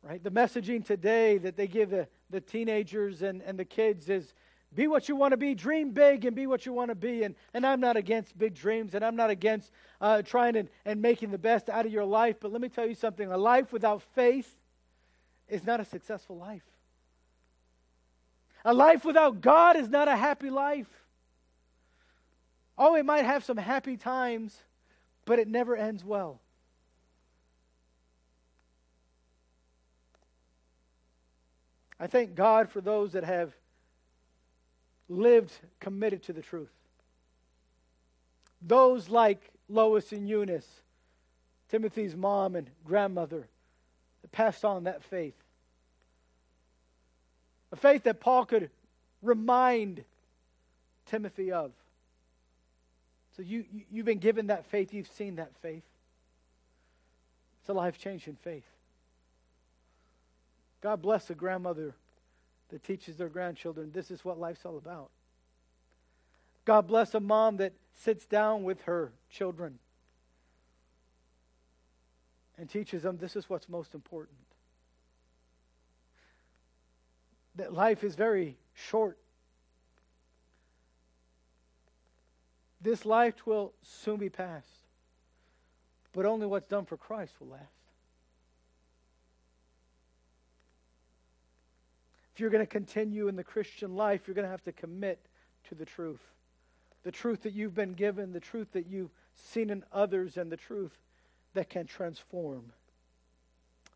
Right? 0.02 0.22
The 0.22 0.30
messaging 0.30 0.84
today 0.84 1.38
that 1.38 1.56
they 1.56 1.66
give 1.66 1.90
the, 1.90 2.08
the 2.30 2.40
teenagers 2.40 3.22
and, 3.22 3.42
and 3.42 3.58
the 3.58 3.64
kids 3.64 4.08
is 4.08 4.34
be 4.74 4.88
what 4.88 5.08
you 5.08 5.14
want 5.14 5.32
to 5.32 5.36
be. 5.36 5.54
Dream 5.54 5.90
big 5.92 6.24
and 6.24 6.34
be 6.34 6.46
what 6.46 6.66
you 6.66 6.72
want 6.72 6.90
to 6.90 6.94
be. 6.94 7.22
And, 7.22 7.34
and 7.52 7.64
I'm 7.64 7.80
not 7.80 7.96
against 7.96 8.36
big 8.36 8.54
dreams 8.54 8.94
and 8.94 9.04
I'm 9.04 9.16
not 9.16 9.30
against 9.30 9.70
uh, 10.00 10.22
trying 10.22 10.56
and, 10.56 10.68
and 10.84 11.00
making 11.00 11.30
the 11.30 11.38
best 11.38 11.70
out 11.70 11.86
of 11.86 11.92
your 11.92 12.04
life. 12.04 12.36
But 12.40 12.52
let 12.52 12.60
me 12.60 12.68
tell 12.68 12.86
you 12.86 12.94
something 12.94 13.30
a 13.30 13.38
life 13.38 13.72
without 13.72 14.02
faith 14.14 14.52
is 15.48 15.64
not 15.64 15.80
a 15.80 15.84
successful 15.84 16.36
life. 16.36 16.64
A 18.64 18.74
life 18.74 19.04
without 19.04 19.40
God 19.40 19.76
is 19.76 19.88
not 19.88 20.08
a 20.08 20.16
happy 20.16 20.50
life. 20.50 20.88
Oh, 22.76 22.96
it 22.96 23.04
might 23.04 23.24
have 23.24 23.44
some 23.44 23.58
happy 23.58 23.96
times, 23.96 24.58
but 25.24 25.38
it 25.38 25.46
never 25.46 25.76
ends 25.76 26.04
well. 26.04 26.40
I 31.98 32.06
thank 32.06 32.34
God 32.34 32.70
for 32.70 32.80
those 32.80 33.12
that 33.12 33.24
have 33.24 33.52
lived 35.08 35.52
committed 35.80 36.22
to 36.24 36.32
the 36.32 36.42
truth. 36.42 36.72
Those 38.62 39.08
like 39.08 39.50
Lois 39.68 40.12
and 40.12 40.28
Eunice, 40.28 40.68
Timothy's 41.68 42.16
mom 42.16 42.56
and 42.56 42.68
grandmother, 42.84 43.46
that 44.22 44.32
passed 44.32 44.64
on 44.64 44.84
that 44.84 45.02
faith. 45.04 45.36
A 47.72 47.76
faith 47.76 48.04
that 48.04 48.20
Paul 48.20 48.46
could 48.46 48.70
remind 49.22 50.04
Timothy 51.06 51.52
of. 51.52 51.72
So 53.36 53.42
you, 53.42 53.64
you, 53.90 53.98
have 53.98 54.06
been 54.06 54.18
given 54.18 54.46
that 54.46 54.66
faith, 54.66 54.94
you've 54.94 55.08
seen 55.08 55.36
that 55.36 55.50
faith. 55.60 55.82
It's 57.60 57.68
a 57.68 57.72
life 57.72 57.98
changing 57.98 58.36
faith. 58.42 58.64
God 60.84 61.00
bless 61.00 61.24
the 61.24 61.34
grandmother 61.34 61.94
that 62.68 62.84
teaches 62.84 63.16
their 63.16 63.30
grandchildren 63.30 63.90
this 63.90 64.10
is 64.10 64.22
what 64.22 64.38
life's 64.38 64.66
all 64.66 64.76
about. 64.76 65.08
God 66.66 66.86
bless 66.86 67.14
a 67.14 67.20
mom 67.20 67.56
that 67.56 67.72
sits 67.94 68.26
down 68.26 68.64
with 68.64 68.82
her 68.82 69.10
children 69.30 69.78
and 72.58 72.68
teaches 72.68 73.02
them 73.02 73.16
this 73.16 73.34
is 73.34 73.48
what's 73.48 73.66
most 73.66 73.94
important. 73.94 74.36
That 77.56 77.72
life 77.72 78.04
is 78.04 78.14
very 78.14 78.58
short. 78.74 79.16
This 82.82 83.06
life 83.06 83.46
will 83.46 83.72
soon 83.80 84.18
be 84.18 84.28
past, 84.28 84.68
but 86.12 86.26
only 86.26 86.46
what's 86.46 86.68
done 86.68 86.84
for 86.84 86.98
Christ 86.98 87.32
will 87.40 87.48
last. 87.48 87.83
If 92.34 92.40
you're 92.40 92.50
going 92.50 92.62
to 92.62 92.66
continue 92.66 93.28
in 93.28 93.36
the 93.36 93.44
Christian 93.44 93.94
life, 93.94 94.22
you're 94.26 94.34
going 94.34 94.46
to 94.46 94.50
have 94.50 94.64
to 94.64 94.72
commit 94.72 95.24
to 95.68 95.76
the 95.76 95.84
truth. 95.84 96.22
The 97.04 97.12
truth 97.12 97.42
that 97.42 97.52
you've 97.52 97.74
been 97.74 97.94
given, 97.94 98.32
the 98.32 98.40
truth 98.40 98.72
that 98.72 98.86
you've 98.86 99.12
seen 99.34 99.70
in 99.70 99.84
others, 99.92 100.36
and 100.36 100.50
the 100.50 100.56
truth 100.56 100.98
that 101.52 101.70
can 101.70 101.86
transform. 101.86 102.72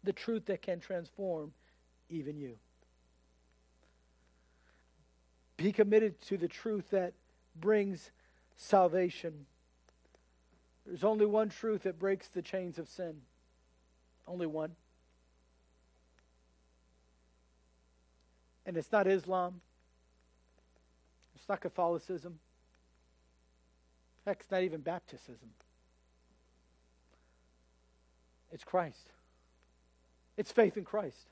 The 0.05 0.13
truth 0.13 0.47
that 0.47 0.63
can 0.63 0.79
transform 0.79 1.53
even 2.09 2.39
you. 2.39 2.59
Be 5.57 5.73
committed 5.73 6.21
to 6.23 6.37
the 6.37 6.47
truth 6.47 6.91
that 6.91 7.15
brings 7.57 8.13
salvation. 8.57 9.47
There's 10.87 11.03
only 11.03 11.27
one 11.27 11.49
truth 11.49 11.83
that 11.83 11.99
breaks 11.99 12.29
the 12.29 12.43
chains 12.43 12.79
of 12.79 12.89
sin. 12.89 13.17
Only 14.29 14.47
one. 14.47 14.77
And 18.69 18.77
it's 18.77 18.93
not 18.93 19.07
Islam. 19.07 19.63
It's 21.35 21.49
not 21.49 21.63
Catholicism. 21.63 22.39
Heck, 24.27 24.41
it's 24.41 24.51
not 24.51 24.63
even 24.63 24.83
baptism. 24.83 25.37
It's 28.53 28.65
Christ. 28.65 29.09
It's 30.37 30.53
faith 30.53 30.77
in 30.77 30.85
Christ. 30.85 31.31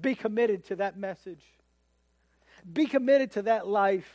Be 0.00 0.14
committed 0.14 0.64
to 0.68 0.76
that 0.76 0.96
message. 0.96 1.44
Be 2.72 2.86
committed 2.86 3.32
to 3.32 3.42
that 3.42 3.66
life. 3.66 4.10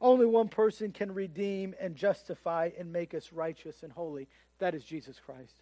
Only 0.00 0.26
one 0.26 0.48
person 0.48 0.90
can 0.90 1.14
redeem 1.14 1.76
and 1.78 1.94
justify 1.94 2.70
and 2.76 2.92
make 2.92 3.14
us 3.14 3.32
righteous 3.32 3.84
and 3.84 3.92
holy. 3.92 4.26
That 4.58 4.74
is 4.74 4.82
Jesus 4.82 5.20
Christ. 5.24 5.54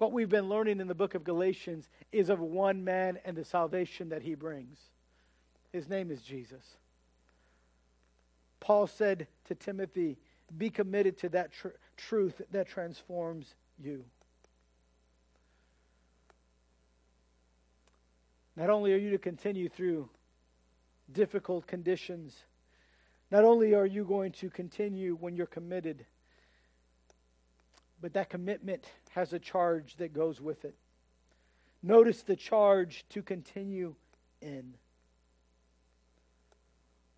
What 0.00 0.12
we've 0.12 0.30
been 0.30 0.48
learning 0.48 0.80
in 0.80 0.88
the 0.88 0.94
book 0.94 1.14
of 1.14 1.24
Galatians 1.24 1.90
is 2.10 2.30
of 2.30 2.40
one 2.40 2.82
man 2.84 3.18
and 3.26 3.36
the 3.36 3.44
salvation 3.44 4.08
that 4.08 4.22
he 4.22 4.34
brings. 4.34 4.78
His 5.74 5.90
name 5.90 6.10
is 6.10 6.22
Jesus. 6.22 6.78
Paul 8.60 8.86
said 8.86 9.26
to 9.44 9.54
Timothy, 9.54 10.16
Be 10.56 10.70
committed 10.70 11.18
to 11.18 11.28
that 11.28 11.52
tr- 11.52 11.76
truth 11.98 12.40
that 12.50 12.66
transforms 12.66 13.54
you. 13.78 14.06
Not 18.56 18.70
only 18.70 18.94
are 18.94 18.98
you 18.98 19.10
to 19.10 19.18
continue 19.18 19.68
through 19.68 20.08
difficult 21.12 21.66
conditions, 21.66 22.34
not 23.30 23.44
only 23.44 23.74
are 23.74 23.84
you 23.84 24.04
going 24.04 24.32
to 24.32 24.48
continue 24.48 25.18
when 25.20 25.36
you're 25.36 25.44
committed, 25.44 26.06
but 28.00 28.14
that 28.14 28.30
commitment 28.30 28.84
has 29.10 29.32
a 29.32 29.38
charge 29.38 29.96
that 29.96 30.12
goes 30.12 30.40
with 30.40 30.64
it. 30.64 30.74
Notice 31.82 32.22
the 32.22 32.36
charge 32.36 33.04
to 33.10 33.22
continue 33.22 33.94
in. 34.40 34.74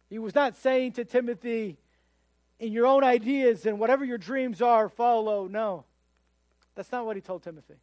He 0.08 0.18
was 0.18 0.34
not 0.34 0.56
saying 0.56 0.92
to 0.92 1.04
Timothy, 1.04 1.78
in 2.58 2.72
your 2.72 2.86
own 2.86 3.02
ideas 3.02 3.66
and 3.66 3.80
whatever 3.80 4.04
your 4.04 4.18
dreams 4.18 4.62
are, 4.62 4.88
follow. 4.88 5.48
No. 5.48 5.84
That's 6.74 6.92
not 6.92 7.04
what 7.04 7.16
he 7.16 7.22
told 7.22 7.42
Timothy. 7.42 7.74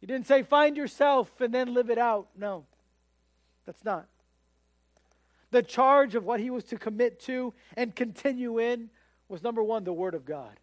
He 0.00 0.06
didn't 0.06 0.26
say, 0.26 0.42
find 0.42 0.76
yourself 0.76 1.28
and 1.40 1.52
then 1.52 1.74
live 1.74 1.90
it 1.90 1.98
out. 1.98 2.28
No, 2.36 2.64
that's 3.66 3.84
not. 3.84 4.06
The 5.50 5.62
charge 5.62 6.14
of 6.14 6.24
what 6.24 6.40
he 6.40 6.48
was 6.48 6.64
to 6.64 6.78
commit 6.78 7.20
to 7.20 7.52
and 7.76 7.94
continue 7.94 8.58
in 8.58 8.88
was 9.28 9.42
number 9.42 9.62
one, 9.62 9.84
the 9.84 9.92
Word 9.92 10.14
of 10.14 10.24
God. 10.24 10.58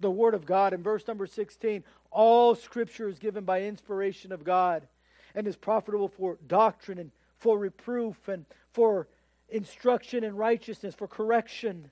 The 0.00 0.10
Word 0.10 0.34
of 0.34 0.46
God. 0.46 0.72
In 0.72 0.82
verse 0.82 1.06
number 1.06 1.26
16, 1.26 1.84
all 2.10 2.54
Scripture 2.54 3.08
is 3.08 3.18
given 3.18 3.44
by 3.44 3.62
inspiration 3.62 4.32
of 4.32 4.44
God 4.44 4.86
and 5.34 5.46
is 5.46 5.56
profitable 5.56 6.08
for 6.08 6.38
doctrine 6.46 6.98
and 6.98 7.10
for 7.38 7.58
reproof 7.58 8.28
and 8.28 8.44
for 8.72 9.08
instruction 9.48 10.24
in 10.24 10.36
righteousness, 10.36 10.94
for 10.94 11.06
correction. 11.06 11.90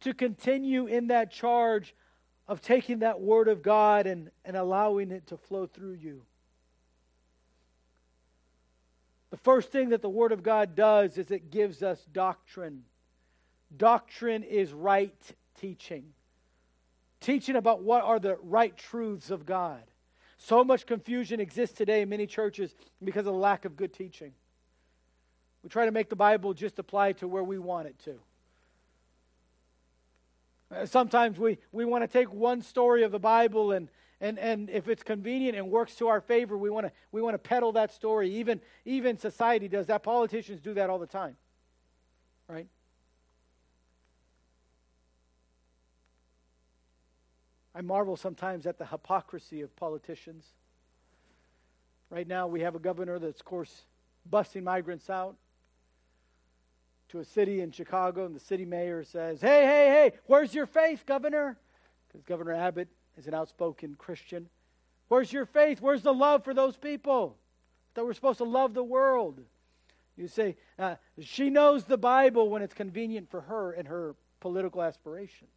To 0.00 0.14
continue 0.14 0.86
in 0.86 1.08
that 1.08 1.30
charge 1.30 1.94
of 2.46 2.60
taking 2.60 3.00
that 3.00 3.20
Word 3.20 3.48
of 3.48 3.62
God 3.62 4.06
and, 4.06 4.30
and 4.44 4.56
allowing 4.56 5.10
it 5.10 5.26
to 5.28 5.36
flow 5.36 5.66
through 5.66 5.94
you. 5.94 6.22
The 9.30 9.36
first 9.38 9.72
thing 9.72 9.88
that 9.88 10.02
the 10.02 10.08
Word 10.08 10.32
of 10.32 10.42
God 10.42 10.76
does 10.76 11.18
is 11.18 11.30
it 11.30 11.50
gives 11.50 11.82
us 11.82 12.04
doctrine. 12.12 12.84
Doctrine 13.76 14.42
is 14.42 14.72
right 14.72 15.32
teaching, 15.64 16.04
teaching 17.20 17.56
about 17.56 17.82
what 17.82 18.02
are 18.02 18.18
the 18.18 18.36
right 18.42 18.76
truths 18.76 19.30
of 19.30 19.46
God. 19.46 19.82
So 20.36 20.62
much 20.62 20.84
confusion 20.84 21.40
exists 21.40 21.74
today 21.74 22.02
in 22.02 22.10
many 22.10 22.26
churches 22.26 22.74
because 23.02 23.20
of 23.20 23.32
the 23.32 23.40
lack 23.40 23.64
of 23.64 23.74
good 23.74 23.94
teaching. 23.94 24.32
We 25.62 25.70
try 25.70 25.86
to 25.86 25.90
make 25.90 26.10
the 26.10 26.16
Bible 26.16 26.52
just 26.52 26.78
apply 26.78 27.12
to 27.12 27.28
where 27.28 27.42
we 27.42 27.58
want 27.58 27.86
it 27.86 27.98
to. 28.00 28.20
Uh, 30.70 30.84
sometimes 30.84 31.38
we, 31.38 31.56
we 31.72 31.86
want 31.86 32.04
to 32.04 32.08
take 32.08 32.30
one 32.30 32.60
story 32.60 33.02
of 33.02 33.10
the 33.10 33.18
Bible 33.18 33.72
and, 33.72 33.88
and, 34.20 34.38
and 34.38 34.68
if 34.68 34.86
it's 34.88 35.02
convenient 35.02 35.56
and 35.56 35.70
works 35.70 35.94
to 35.96 36.08
our 36.08 36.20
favor, 36.20 36.58
we 36.58 36.68
want 36.68 36.86
to 36.86 36.92
we 37.10 37.22
want 37.22 37.34
to 37.34 37.38
peddle 37.38 37.72
that 37.72 37.92
story. 37.92 38.30
Even 38.36 38.60
even 38.84 39.18
society 39.18 39.68
does 39.68 39.86
that. 39.86 40.02
Politicians 40.02 40.60
do 40.60 40.74
that 40.74 40.90
all 40.90 40.98
the 40.98 41.06
time. 41.06 41.36
Right? 42.48 42.66
I 47.74 47.80
marvel 47.80 48.16
sometimes 48.16 48.66
at 48.66 48.78
the 48.78 48.86
hypocrisy 48.86 49.62
of 49.62 49.74
politicians. 49.76 50.44
Right 52.10 52.26
now 52.26 52.46
we 52.46 52.60
have 52.60 52.74
a 52.74 52.78
governor 52.78 53.18
that's 53.18 53.40
of 53.40 53.46
course 53.46 53.84
busting 54.30 54.64
migrants 54.64 55.10
out 55.10 55.36
to 57.08 57.20
a 57.20 57.24
city 57.24 57.60
in 57.60 57.70
Chicago, 57.70 58.26
and 58.26 58.34
the 58.34 58.40
city 58.40 58.64
mayor 58.64 59.04
says, 59.04 59.40
Hey, 59.40 59.64
hey, 59.64 59.88
hey, 59.88 60.12
where's 60.26 60.54
your 60.54 60.66
faith, 60.66 61.04
Governor? 61.06 61.56
Because 62.08 62.22
Governor 62.24 62.54
Abbott 62.54 62.88
is 63.16 63.26
an 63.26 63.34
outspoken 63.34 63.94
Christian. 63.96 64.48
Where's 65.08 65.32
your 65.32 65.46
faith? 65.46 65.80
Where's 65.80 66.02
the 66.02 66.14
love 66.14 66.44
for 66.44 66.54
those 66.54 66.76
people? 66.76 67.36
That 67.94 68.04
we're 68.04 68.14
supposed 68.14 68.38
to 68.38 68.44
love 68.44 68.74
the 68.74 68.82
world. 68.82 69.40
You 70.16 70.28
say, 70.28 70.56
uh, 70.78 70.96
she 71.20 71.50
knows 71.50 71.84
the 71.84 71.98
Bible 71.98 72.48
when 72.48 72.62
it's 72.62 72.74
convenient 72.74 73.30
for 73.30 73.42
her 73.42 73.72
and 73.72 73.86
her 73.88 74.14
political 74.40 74.82
aspirations. 74.82 75.50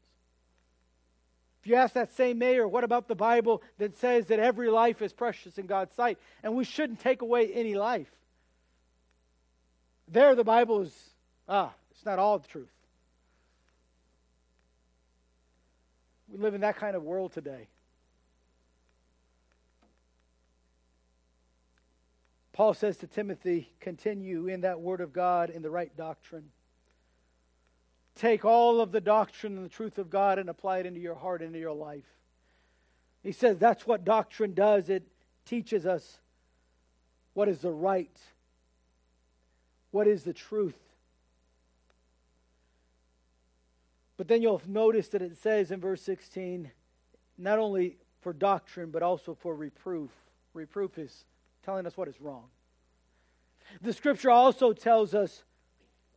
If 1.62 1.67
you 1.67 1.76
ask 1.76 1.93
that 1.96 2.15
same 2.15 2.38
mayor, 2.38 2.67
what 2.67 2.84
about 2.84 3.08
the 3.08 3.15
Bible 3.15 3.62
that 3.78 3.98
says 3.98 4.28
that 4.28 4.39
every 4.39 4.70
life 4.70 5.02
is 5.02 5.12
precious 5.12 5.58
in 5.58 5.65
God's 5.65 5.93
sight 5.93 6.17
and 6.43 6.56
we 6.56 6.63
shouldn't 6.63 7.00
take 7.00 7.22
away 7.22 7.52
any 7.54 7.76
life? 7.76 8.12
There, 10.08 10.36
the 10.36 10.43
Bible 10.43 10.82
is 10.82 11.10
Ah, 11.48 11.74
it's 11.91 12.06
not 12.06 12.20
all 12.20 12.39
the 12.39 12.48
truth. 12.48 12.67
We 16.28 16.38
live 16.39 16.54
in 16.54 16.62
that 16.62 16.76
kind 16.76 16.96
of 16.96 17.04
world 17.04 17.32
today. 17.32 17.70
Paul 22.52 22.74
says 22.74 22.98
to 22.98 23.08
Timothy, 23.08 23.70
continue 23.80 24.48
in 24.48 24.62
that 24.62 24.82
word 24.82 25.00
of 25.00 25.13
God 25.13 25.50
in 25.52 25.62
the 25.62 25.70
right 25.70 25.96
doctrine. 25.96 26.50
Take 28.17 28.45
all 28.45 28.82
of 28.82 28.91
the 28.91 28.99
doctrine 28.99 29.58
and 29.58 29.65
the 29.65 29.69
truth 29.69 29.99
of 29.99 30.10
God 30.10 30.39
and 30.39 30.49
apply 30.49 30.80
it 30.80 30.86
into 30.88 30.99
your 30.99 31.15
heart, 31.15 31.43
into 31.43 31.60
your 31.60 31.73
life. 31.73 32.06
He 33.21 33.32
says 33.32 33.58
that's 33.58 33.86
what 33.86 34.03
doctrine 34.03 34.53
does. 34.53 34.89
It 34.89 35.03
teaches 35.45 35.86
us 35.86 36.17
what 37.34 37.47
is 37.47 37.60
the 37.60 37.71
right, 37.71 38.17
what 39.91 40.08
is 40.08 40.23
the 40.23 40.34
truth. 40.34 40.77
But 44.17 44.27
then 44.27 44.41
you'll 44.41 44.63
notice 44.65 45.10
that 45.10 45.21
it 45.21 45.38
says 45.38 45.69
in 45.69 45.80
verse 45.80 46.01
16, 46.01 46.71
not 47.38 47.60
only 47.60 47.97
for 48.21 48.34
doctrine, 48.34 48.89
but 48.89 49.03
also 49.03 49.36
for 49.36 49.53
reproof. 49.56 50.10
Reproof 50.56 50.97
is 50.97 51.25
telling 51.63 51.86
us 51.86 51.95
what 51.95 52.08
is 52.08 52.19
wrong. 52.19 52.45
The 53.82 53.93
scripture 53.93 54.32
also 54.32 54.73
tells 54.73 55.13
us 55.13 55.43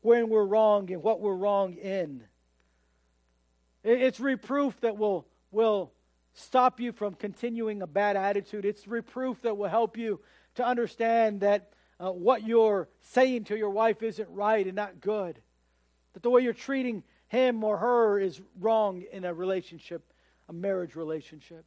when 0.02 0.28
we're 0.28 0.44
wrong 0.44 0.90
and 0.92 1.02
what 1.02 1.20
we're 1.20 1.34
wrong 1.34 1.74
in. 1.74 2.22
It's 3.82 4.20
reproof 4.20 4.80
that 4.80 4.98
will, 4.98 5.26
will 5.50 5.92
stop 6.34 6.80
you 6.80 6.92
from 6.92 7.14
continuing 7.14 7.82
a 7.82 7.86
bad 7.86 8.16
attitude. 8.16 8.64
It's 8.64 8.86
reproof 8.86 9.42
that 9.42 9.56
will 9.56 9.68
help 9.68 9.96
you 9.96 10.20
to 10.56 10.64
understand 10.64 11.40
that 11.40 11.72
uh, 11.98 12.10
what 12.10 12.46
you're 12.46 12.88
saying 13.00 13.44
to 13.44 13.56
your 13.56 13.70
wife 13.70 14.02
isn't 14.02 14.28
right 14.30 14.66
and 14.66 14.74
not 14.76 15.00
good. 15.00 15.40
That 16.14 16.22
the 16.22 16.30
way 16.30 16.42
you're 16.42 16.52
treating 16.52 17.02
him 17.28 17.62
or 17.62 17.78
her 17.78 18.18
is 18.18 18.40
wrong 18.58 19.04
in 19.12 19.24
a 19.24 19.32
relationship, 19.32 20.12
a 20.48 20.52
marriage 20.52 20.96
relationship. 20.96 21.64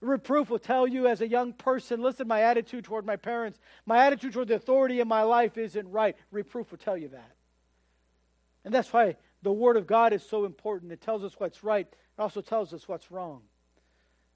Reproof 0.00 0.48
will 0.48 0.58
tell 0.60 0.86
you 0.86 1.08
as 1.08 1.20
a 1.20 1.28
young 1.28 1.52
person 1.52 2.00
listen, 2.00 2.28
my 2.28 2.42
attitude 2.42 2.84
toward 2.84 3.04
my 3.04 3.16
parents, 3.16 3.58
my 3.84 3.98
attitude 3.98 4.32
toward 4.32 4.48
the 4.48 4.54
authority 4.54 5.00
in 5.00 5.08
my 5.08 5.22
life 5.22 5.58
isn't 5.58 5.90
right. 5.90 6.16
Reproof 6.30 6.70
will 6.70 6.78
tell 6.78 6.96
you 6.96 7.08
that. 7.08 7.32
And 8.64 8.72
that's 8.72 8.92
why 8.92 9.16
the 9.42 9.52
Word 9.52 9.76
of 9.76 9.86
God 9.86 10.12
is 10.12 10.22
so 10.22 10.44
important. 10.44 10.92
It 10.92 11.00
tells 11.00 11.24
us 11.24 11.34
what's 11.38 11.64
right, 11.64 11.86
it 11.86 12.20
also 12.20 12.40
tells 12.40 12.72
us 12.72 12.88
what's 12.88 13.10
wrong. 13.10 13.42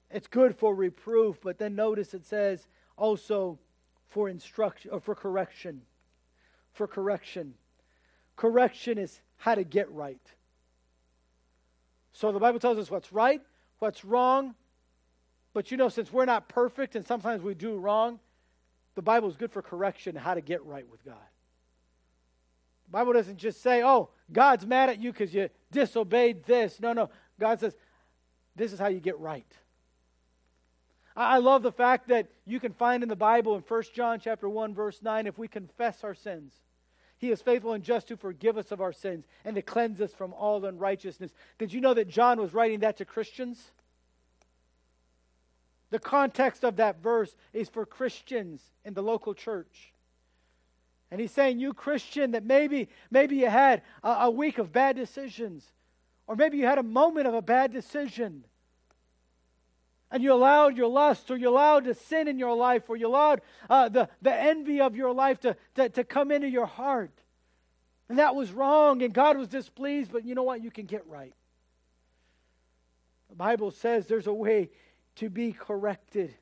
It's 0.09 0.27
good 0.27 0.55
for 0.55 0.75
reproof, 0.75 1.39
but 1.41 1.57
then 1.57 1.75
notice 1.75 2.13
it 2.13 2.25
says 2.25 2.67
also 2.97 3.57
for 4.09 4.29
instruction 4.29 4.91
or 4.91 4.99
for 4.99 5.15
correction. 5.15 5.81
For 6.73 6.87
correction. 6.87 7.55
Correction 8.35 8.97
is 8.97 9.21
how 9.37 9.55
to 9.55 9.63
get 9.63 9.91
right. 9.91 10.21
So 12.13 12.31
the 12.31 12.39
Bible 12.39 12.59
tells 12.59 12.77
us 12.77 12.91
what's 12.91 13.11
right, 13.11 13.41
what's 13.79 14.05
wrong. 14.05 14.53
But 15.53 15.71
you 15.71 15.77
know, 15.77 15.89
since 15.89 16.11
we're 16.11 16.25
not 16.25 16.47
perfect 16.49 16.95
and 16.95 17.05
sometimes 17.05 17.43
we 17.43 17.53
do 17.53 17.77
wrong, 17.77 18.19
the 18.95 19.01
Bible 19.01 19.29
is 19.29 19.35
good 19.35 19.51
for 19.51 19.61
correction, 19.61 20.15
how 20.15 20.33
to 20.33 20.41
get 20.41 20.63
right 20.65 20.89
with 20.89 21.03
God. 21.05 21.15
The 22.85 22.91
Bible 22.91 23.13
doesn't 23.13 23.37
just 23.37 23.61
say, 23.61 23.83
oh, 23.83 24.09
God's 24.31 24.65
mad 24.65 24.89
at 24.89 24.99
you 24.99 25.11
because 25.11 25.33
you 25.33 25.49
disobeyed 25.71 26.43
this. 26.45 26.79
No, 26.79 26.93
no. 26.93 27.09
God 27.39 27.59
says, 27.59 27.75
this 28.55 28.73
is 28.73 28.79
how 28.79 28.87
you 28.87 28.99
get 28.99 29.19
right. 29.19 29.51
I 31.15 31.37
love 31.37 31.61
the 31.61 31.71
fact 31.71 32.07
that 32.07 32.27
you 32.45 32.59
can 32.59 32.73
find 32.73 33.03
in 33.03 33.09
the 33.09 33.15
Bible 33.15 33.55
in 33.55 33.61
1 33.61 33.83
John 33.93 34.19
chapter 34.19 34.49
1 34.49 34.73
verse 34.73 34.99
9 35.01 35.27
if 35.27 35.37
we 35.37 35.47
confess 35.47 36.03
our 36.03 36.15
sins 36.15 36.53
he 37.23 37.31
is 37.31 37.41
faithful 37.41 37.71
and 37.71 37.81
just 37.81 38.09
to 38.09 38.17
forgive 38.17 38.57
us 38.57 38.73
of 38.73 38.81
our 38.81 38.91
sins 38.91 39.25
and 39.45 39.55
to 39.55 39.61
cleanse 39.61 40.01
us 40.01 40.11
from 40.11 40.33
all 40.33 40.65
unrighteousness. 40.65 41.31
Did 41.57 41.71
you 41.71 41.79
know 41.79 41.93
that 41.93 42.09
John 42.09 42.37
was 42.37 42.53
writing 42.53 42.81
that 42.81 42.97
to 42.97 43.05
Christians? 43.05 43.71
The 45.93 45.99
context 45.99 46.63
of 46.63 46.77
that 46.77 47.03
verse 47.03 47.35
is 47.53 47.69
for 47.69 47.85
Christians 47.85 48.63
in 48.83 48.95
the 48.95 49.03
local 49.03 49.35
church. 49.35 49.93
And 51.11 51.21
he's 51.21 51.29
saying, 51.29 51.59
You 51.59 51.71
Christian, 51.71 52.31
that 52.31 52.43
maybe, 52.43 52.89
maybe 53.11 53.35
you 53.35 53.47
had 53.47 53.83
a, 54.03 54.09
a 54.09 54.31
week 54.31 54.57
of 54.57 54.71
bad 54.71 54.95
decisions, 54.95 55.63
or 56.25 56.35
maybe 56.35 56.57
you 56.57 56.65
had 56.65 56.79
a 56.79 56.83
moment 56.83 57.27
of 57.27 57.35
a 57.35 57.43
bad 57.43 57.71
decision 57.71 58.43
and 60.09 60.23
you 60.23 60.33
allowed 60.33 60.77
your 60.77 60.87
lust 60.87 61.29
or 61.29 61.37
you 61.37 61.49
allowed 61.49 61.85
the 61.85 61.93
sin 61.93 62.27
in 62.27 62.39
your 62.39 62.55
life 62.55 62.89
or 62.89 62.97
you 62.97 63.05
allowed 63.05 63.41
uh, 63.69 63.87
the, 63.87 64.09
the 64.23 64.33
envy 64.33 64.81
of 64.81 64.95
your 64.95 65.13
life 65.13 65.41
to, 65.41 65.55
to, 65.75 65.89
to 65.89 66.03
come 66.03 66.31
into 66.31 66.49
your 66.49 66.65
heart. 66.65 67.13
And 68.09 68.17
that 68.17 68.33
was 68.33 68.51
wrong 68.51 69.03
and 69.03 69.13
God 69.13 69.37
was 69.37 69.47
displeased, 69.47 70.11
but 70.11 70.25
you 70.25 70.33
know 70.33 70.41
what? 70.41 70.63
You 70.63 70.71
can 70.71 70.87
get 70.87 71.05
right. 71.07 71.35
The 73.29 73.35
Bible 73.35 73.69
says 73.69 74.07
there's 74.07 74.25
a 74.25 74.33
way 74.33 74.71
to 75.15 75.29
be 75.29 75.53
corrected. 75.53 76.33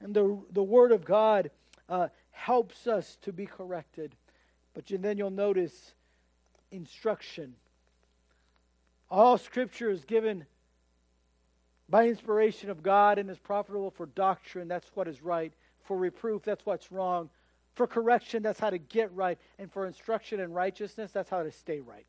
And 0.00 0.14
the, 0.14 0.38
the 0.50 0.62
Word 0.62 0.92
of 0.92 1.04
God 1.04 1.50
uh, 1.88 2.08
helps 2.30 2.86
us 2.86 3.18
to 3.22 3.32
be 3.32 3.46
corrected. 3.46 4.14
But 4.74 4.90
you, 4.90 4.98
then 4.98 5.18
you'll 5.18 5.30
notice 5.30 5.94
instruction. 6.70 7.54
All 9.10 9.38
Scripture 9.38 9.90
is 9.90 10.04
given 10.04 10.46
by 11.92 12.08
inspiration 12.08 12.70
of 12.70 12.82
God 12.82 13.18
and 13.18 13.28
is 13.28 13.38
profitable 13.38 13.90
for 13.90 14.06
doctrine, 14.06 14.66
that's 14.66 14.90
what 14.94 15.06
is 15.06 15.22
right. 15.22 15.52
For 15.84 15.96
reproof, 15.96 16.42
that's 16.42 16.64
what's 16.64 16.90
wrong. 16.90 17.28
For 17.74 17.86
correction, 17.86 18.42
that's 18.42 18.60
how 18.60 18.70
to 18.70 18.78
get 18.78 19.12
right. 19.14 19.38
And 19.58 19.70
for 19.70 19.86
instruction 19.86 20.40
in 20.40 20.52
righteousness, 20.52 21.10
that's 21.12 21.28
how 21.28 21.42
to 21.42 21.52
stay 21.52 21.80
right. 21.80 22.06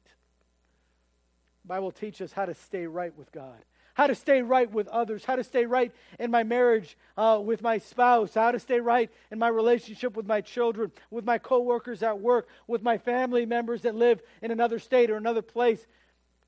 The 1.63 1.67
Bible 1.67 1.91
teaches 1.91 2.32
us 2.32 2.34
how 2.34 2.45
to 2.45 2.53
stay 2.53 2.88
right 2.88 3.15
with 3.17 3.32
God, 3.34 3.58
how 3.93 4.08
to 4.08 4.15
stay 4.15 4.41
right 4.41 4.69
with 4.71 4.88
others, 4.88 5.23
how 5.25 5.36
to 5.36 5.43
stay 5.43 5.65
right 5.65 5.91
in 6.19 6.32
my 6.32 6.43
marriage 6.43 6.97
uh, 7.15 7.39
with 7.43 7.62
my 7.62 7.77
spouse, 7.77 8.34
how 8.34 8.51
to 8.51 8.60
stay 8.60 8.79
right 8.79 9.12
in 9.32 9.38
my 9.38 9.47
relationship 9.47 10.17
with 10.17 10.25
my 10.25 10.41
children, 10.41 10.91
with 11.12 11.23
my 11.23 11.38
coworkers 11.38 12.01
at 12.01 12.19
work, 12.19 12.47
with 12.67 12.82
my 12.82 12.97
family 12.97 13.45
members 13.45 13.84
that 13.84 13.95
live 13.95 14.21
in 14.41 14.51
another 14.51 14.79
state 14.79 15.12
or 15.12 15.15
another 15.15 15.43
place. 15.43 15.86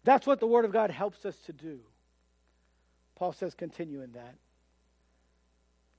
That's 0.04 0.26
what 0.26 0.40
the 0.40 0.48
Word 0.48 0.66
of 0.66 0.72
God 0.72 0.90
helps 0.90 1.26
us 1.26 1.38
to 1.46 1.54
do. 1.54 1.80
Paul 3.16 3.32
says, 3.32 3.54
continue 3.54 4.02
in 4.02 4.12
that. 4.14 4.36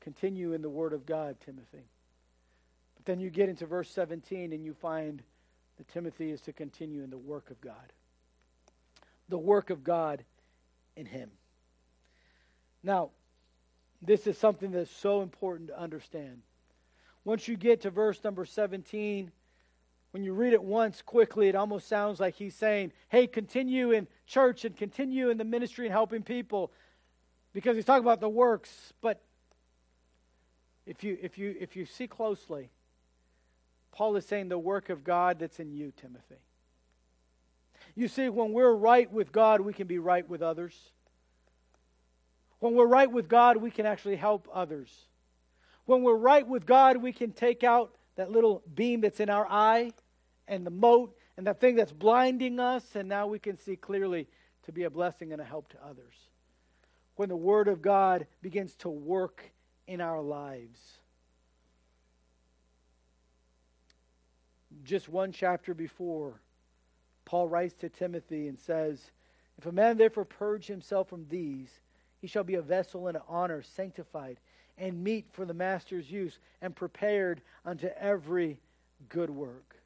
Continue 0.00 0.52
in 0.52 0.62
the 0.62 0.68
Word 0.68 0.92
of 0.92 1.06
God, 1.06 1.37
Timothy. 1.44 1.88
But 2.96 3.06
then 3.06 3.20
you 3.20 3.30
get 3.30 3.48
into 3.48 3.66
verse 3.66 3.90
17 3.90 4.52
and 4.52 4.64
you 4.64 4.74
find 4.74 5.22
that 5.78 5.88
Timothy 5.88 6.30
is 6.30 6.40
to 6.42 6.52
continue 6.52 7.02
in 7.02 7.11
the 7.11 7.18
work 7.18 7.50
of 7.50 7.61
God. 7.61 7.92
The 9.28 9.38
work 9.38 9.70
of 9.70 9.82
God 9.82 10.24
in 10.96 11.06
him. 11.06 11.30
Now, 12.82 13.11
this 14.02 14.26
is 14.26 14.38
something 14.38 14.70
that's 14.70 14.90
so 14.90 15.22
important 15.22 15.68
to 15.68 15.80
understand. 15.80 16.42
Once 17.24 17.48
you 17.48 17.56
get 17.56 17.80
to 17.82 17.90
verse 17.90 18.22
number 18.22 18.44
17, 18.44 19.30
when 20.12 20.22
you 20.22 20.32
read 20.32 20.52
it 20.52 20.62
once 20.62 21.02
quickly, 21.02 21.48
it 21.48 21.54
almost 21.54 21.88
sounds 21.88 22.20
like 22.20 22.37
he's 22.37 22.54
saying, 22.54 22.92
Hey, 23.09 23.26
continue 23.26 23.90
in 23.90 24.06
church 24.26 24.64
and 24.64 24.76
continue 24.76 25.30
in 25.30 25.37
the 25.37 25.44
ministry 25.44 25.87
and 25.87 25.92
helping 25.92 26.22
people 26.22 26.72
because 27.52 27.76
he's 27.76 27.85
talking 27.85 28.04
about 28.04 28.20
the 28.20 28.28
works, 28.28 28.92
but 29.00 29.22
if 30.87 31.02
you 31.02 31.18
if 31.20 31.37
you 31.37 31.56
if 31.59 31.74
you 31.74 31.85
see 31.85 32.06
closely, 32.06 32.70
Paul 33.92 34.14
is 34.16 34.24
saying 34.24 34.48
the 34.48 34.59
work 34.59 34.88
of 34.88 35.02
God 35.02 35.38
that's 35.38 35.59
in 35.59 35.72
you, 35.72 35.92
Timothy. 36.00 36.37
You 37.96 38.09
see, 38.09 38.28
when 38.28 38.52
we're 38.52 38.74
right 38.74 39.11
with 39.11 39.32
God, 39.32 39.62
we 39.62 39.72
can 39.72 39.87
be 39.87 39.98
right 39.98 40.28
with 40.28 40.42
others. 40.42 40.78
When 42.61 42.74
we're 42.74 42.87
right 42.87 43.11
with 43.11 43.28
God, 43.28 43.56
we 43.56 43.70
can 43.70 43.87
actually 43.87 44.16
help 44.16 44.48
others. 44.52 45.06
When 45.87 46.02
we're 46.02 46.16
right 46.16 46.46
with 46.46 46.66
God, 46.66 46.98
we 46.98 47.12
can 47.12 47.32
take 47.32 47.64
out 47.64 47.94
that 48.16 48.30
little 48.30 48.62
beam 48.74 49.00
that's 49.00 49.20
in 49.20 49.30
our 49.30 49.46
eye 49.48 49.92
and 50.46 50.66
the 50.66 50.70
mote 50.70 51.16
and 51.37 51.46
that 51.46 51.61
thing 51.61 51.74
that's 51.74 51.92
blinding 51.92 52.61
us, 52.61 52.85
and 52.94 53.09
now 53.09 53.26
we 53.26 53.38
can 53.38 53.59
see 53.59 53.76
clearly 53.76 54.26
to 54.64 54.72
be 54.72 54.85
a 54.85 54.90
blessing 54.90 55.32
and 55.32 55.40
a 55.40 55.44
help 55.44 55.68
to 55.68 55.76
others 55.85 56.14
when 57.16 57.28
the 57.28 57.37
Word 57.37 57.68
of 57.68 57.82
God 57.82 58.26
begins 58.42 58.74
to 58.76 58.88
work 58.88 59.50
in 59.87 60.00
our 60.00 60.20
lives. 60.20 60.98
Just 64.85 65.09
one 65.09 65.32
chapter 65.32 65.74
before, 65.74 66.40
Paul 67.26 67.48
writes 67.48 67.74
to 67.80 67.90
Timothy 67.90 68.48
and 68.48 68.58
says, 68.58 69.10
If 69.58 69.66
a 69.66 69.72
man 69.72 69.98
therefore 69.98 70.24
purge 70.24 70.66
himself 70.66 71.08
from 71.10 71.26
these, 71.28 71.68
he 72.20 72.26
shall 72.26 72.44
be 72.44 72.54
a 72.54 72.62
vessel 72.62 73.08
in 73.08 73.18
honor, 73.28 73.62
sanctified, 73.62 74.38
and 74.78 75.04
meet 75.04 75.26
for 75.32 75.44
the 75.44 75.52
master's 75.52 76.10
use, 76.10 76.38
and 76.62 76.74
prepared 76.74 77.42
unto 77.64 77.88
every 77.98 78.60
good 79.08 79.28
work. 79.28 79.76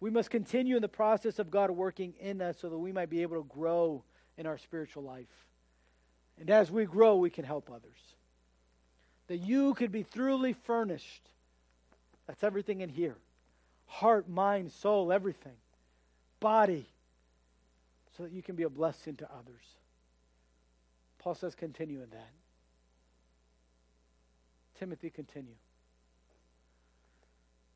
We 0.00 0.10
must 0.10 0.30
continue 0.30 0.76
in 0.76 0.82
the 0.82 0.88
process 0.88 1.38
of 1.38 1.50
God 1.50 1.70
working 1.70 2.14
in 2.20 2.40
us 2.40 2.58
so 2.60 2.68
that 2.68 2.78
we 2.78 2.92
might 2.92 3.10
be 3.10 3.22
able 3.22 3.36
to 3.36 3.48
grow 3.48 4.04
in 4.38 4.46
our 4.46 4.58
spiritual 4.58 5.02
life. 5.02 5.46
And 6.38 6.50
as 6.50 6.70
we 6.70 6.84
grow, 6.84 7.16
we 7.16 7.30
can 7.30 7.44
help 7.44 7.70
others. 7.70 8.14
That 9.28 9.38
you 9.38 9.74
could 9.74 9.90
be 9.90 10.02
thoroughly 10.02 10.52
furnished. 10.52 11.30
That's 12.26 12.44
everything 12.44 12.82
in 12.82 12.88
here 12.88 13.16
heart, 13.86 14.28
mind, 14.28 14.72
soul, 14.72 15.12
everything. 15.12 15.56
Body. 16.40 16.86
So 18.16 18.22
that 18.22 18.32
you 18.32 18.42
can 18.42 18.56
be 18.56 18.62
a 18.62 18.70
blessing 18.70 19.16
to 19.16 19.24
others. 19.24 19.64
Paul 21.18 21.34
says, 21.34 21.54
continue 21.54 22.02
in 22.02 22.10
that. 22.10 22.30
Timothy, 24.78 25.10
continue. 25.10 25.56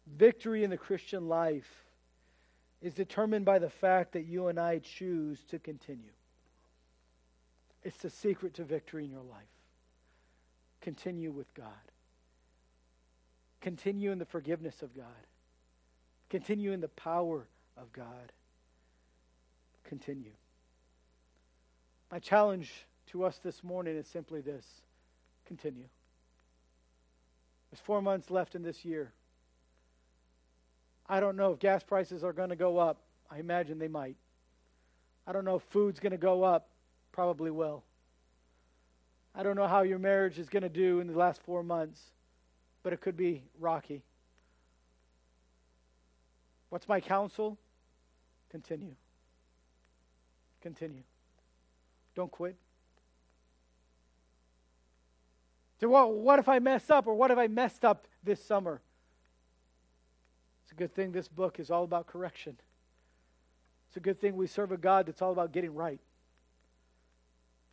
Victory 0.07 0.65
in 0.65 0.71
the 0.71 0.77
Christian 0.77 1.29
life 1.29 1.71
is 2.81 2.95
determined 2.95 3.45
by 3.45 3.59
the 3.59 3.69
fact 3.69 4.13
that 4.13 4.25
you 4.25 4.49
and 4.49 4.59
I 4.59 4.79
choose 4.79 5.45
to 5.51 5.59
continue. 5.59 6.13
It's 7.83 7.99
the 7.99 8.11
secret 8.11 8.55
to 8.55 8.65
victory 8.65 9.05
in 9.05 9.11
your 9.11 9.23
life. 9.23 9.43
Continue 10.81 11.31
with 11.31 11.53
God. 11.55 11.67
Continue 13.61 14.11
in 14.11 14.19
the 14.19 14.25
forgiveness 14.25 14.83
of 14.83 14.95
God. 14.95 15.05
Continue 16.31 16.73
in 16.73 16.81
the 16.81 16.89
power 16.89 17.47
of 17.77 17.93
God. 17.93 18.33
Continue. 19.91 20.31
My 22.13 22.21
challenge 22.21 22.73
to 23.09 23.25
us 23.25 23.41
this 23.43 23.65
morning 23.65 23.97
is 23.97 24.07
simply 24.07 24.41
this 24.41 24.65
continue. 25.47 25.89
There's 27.71 27.81
four 27.81 28.01
months 28.01 28.31
left 28.31 28.55
in 28.55 28.63
this 28.63 28.85
year. 28.85 29.13
I 31.09 31.19
don't 31.19 31.35
know 31.35 31.55
if 31.55 31.59
gas 31.59 31.83
prices 31.83 32.23
are 32.23 32.33
going 32.33 32.51
to 32.51 32.57
go 32.57 32.79
up. 32.79 33.01
I 33.33 33.41
imagine 33.41 33.81
they 33.81 33.89
might. 33.89 34.15
I 35.27 35.33
don't 35.33 35.45
know 35.45 35.57
if 35.57 35.63
food's 35.71 35.99
going 35.99 36.13
to 36.13 36.19
go 36.19 36.45
up 36.45 36.69
probably 37.11 37.51
will. 37.51 37.83
I 39.35 39.43
don't 39.43 39.57
know 39.57 39.67
how 39.67 39.83
your 39.83 39.99
marriage 39.99 40.39
is 40.39 40.49
going 40.49 40.63
to 40.63 40.69
do 40.69 41.01
in 41.01 41.09
the 41.09 41.19
last 41.19 41.43
four 41.43 41.65
months, 41.65 42.01
but 42.85 42.93
it 42.93 43.01
could 43.01 43.17
be 43.17 43.43
rocky. 43.59 44.05
What's 46.69 46.89
my 46.89 47.01
counsel? 47.01 47.59
Continue. 48.53 48.95
Continue. 50.61 51.03
Don't 52.15 52.31
quit. 52.31 52.57
So, 55.81 55.89
well, 55.89 56.13
what 56.13 56.39
if 56.39 56.49
I 56.49 56.59
mess 56.59 56.91
up, 56.91 57.07
or 57.07 57.15
what 57.15 57.31
if 57.31 57.39
I 57.39 57.47
messed 57.47 57.85
up 57.85 58.07
this 58.23 58.45
summer? 58.45 58.83
It's 60.65 60.73
a 60.73 60.75
good 60.75 60.95
thing 60.95 61.13
this 61.13 61.29
book 61.29 61.59
is 61.59 61.71
all 61.71 61.85
about 61.85 62.07
correction. 62.07 62.57
It's 63.89 63.97
a 63.97 64.01
good 64.01 64.21
thing 64.21 64.37
we 64.37 64.47
serve 64.47 64.71
a 64.73 64.77
God 64.77 65.07
that's 65.07 65.23
all 65.23 65.33
about 65.33 65.53
getting 65.53 65.75
right. 65.75 65.99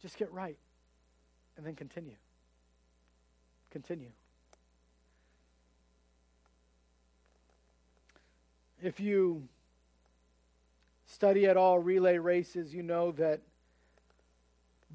Just 0.01 0.17
get 0.17 0.31
right. 0.31 0.57
and 1.57 1.65
then 1.65 1.75
continue. 1.75 2.15
Continue. 3.71 4.11
If 8.81 8.99
you 8.99 9.47
study 11.17 11.47
at 11.47 11.57
all 11.57 11.79
relay 11.79 12.19
races, 12.19 12.75
you 12.75 12.83
know 12.83 13.11
that 13.11 13.41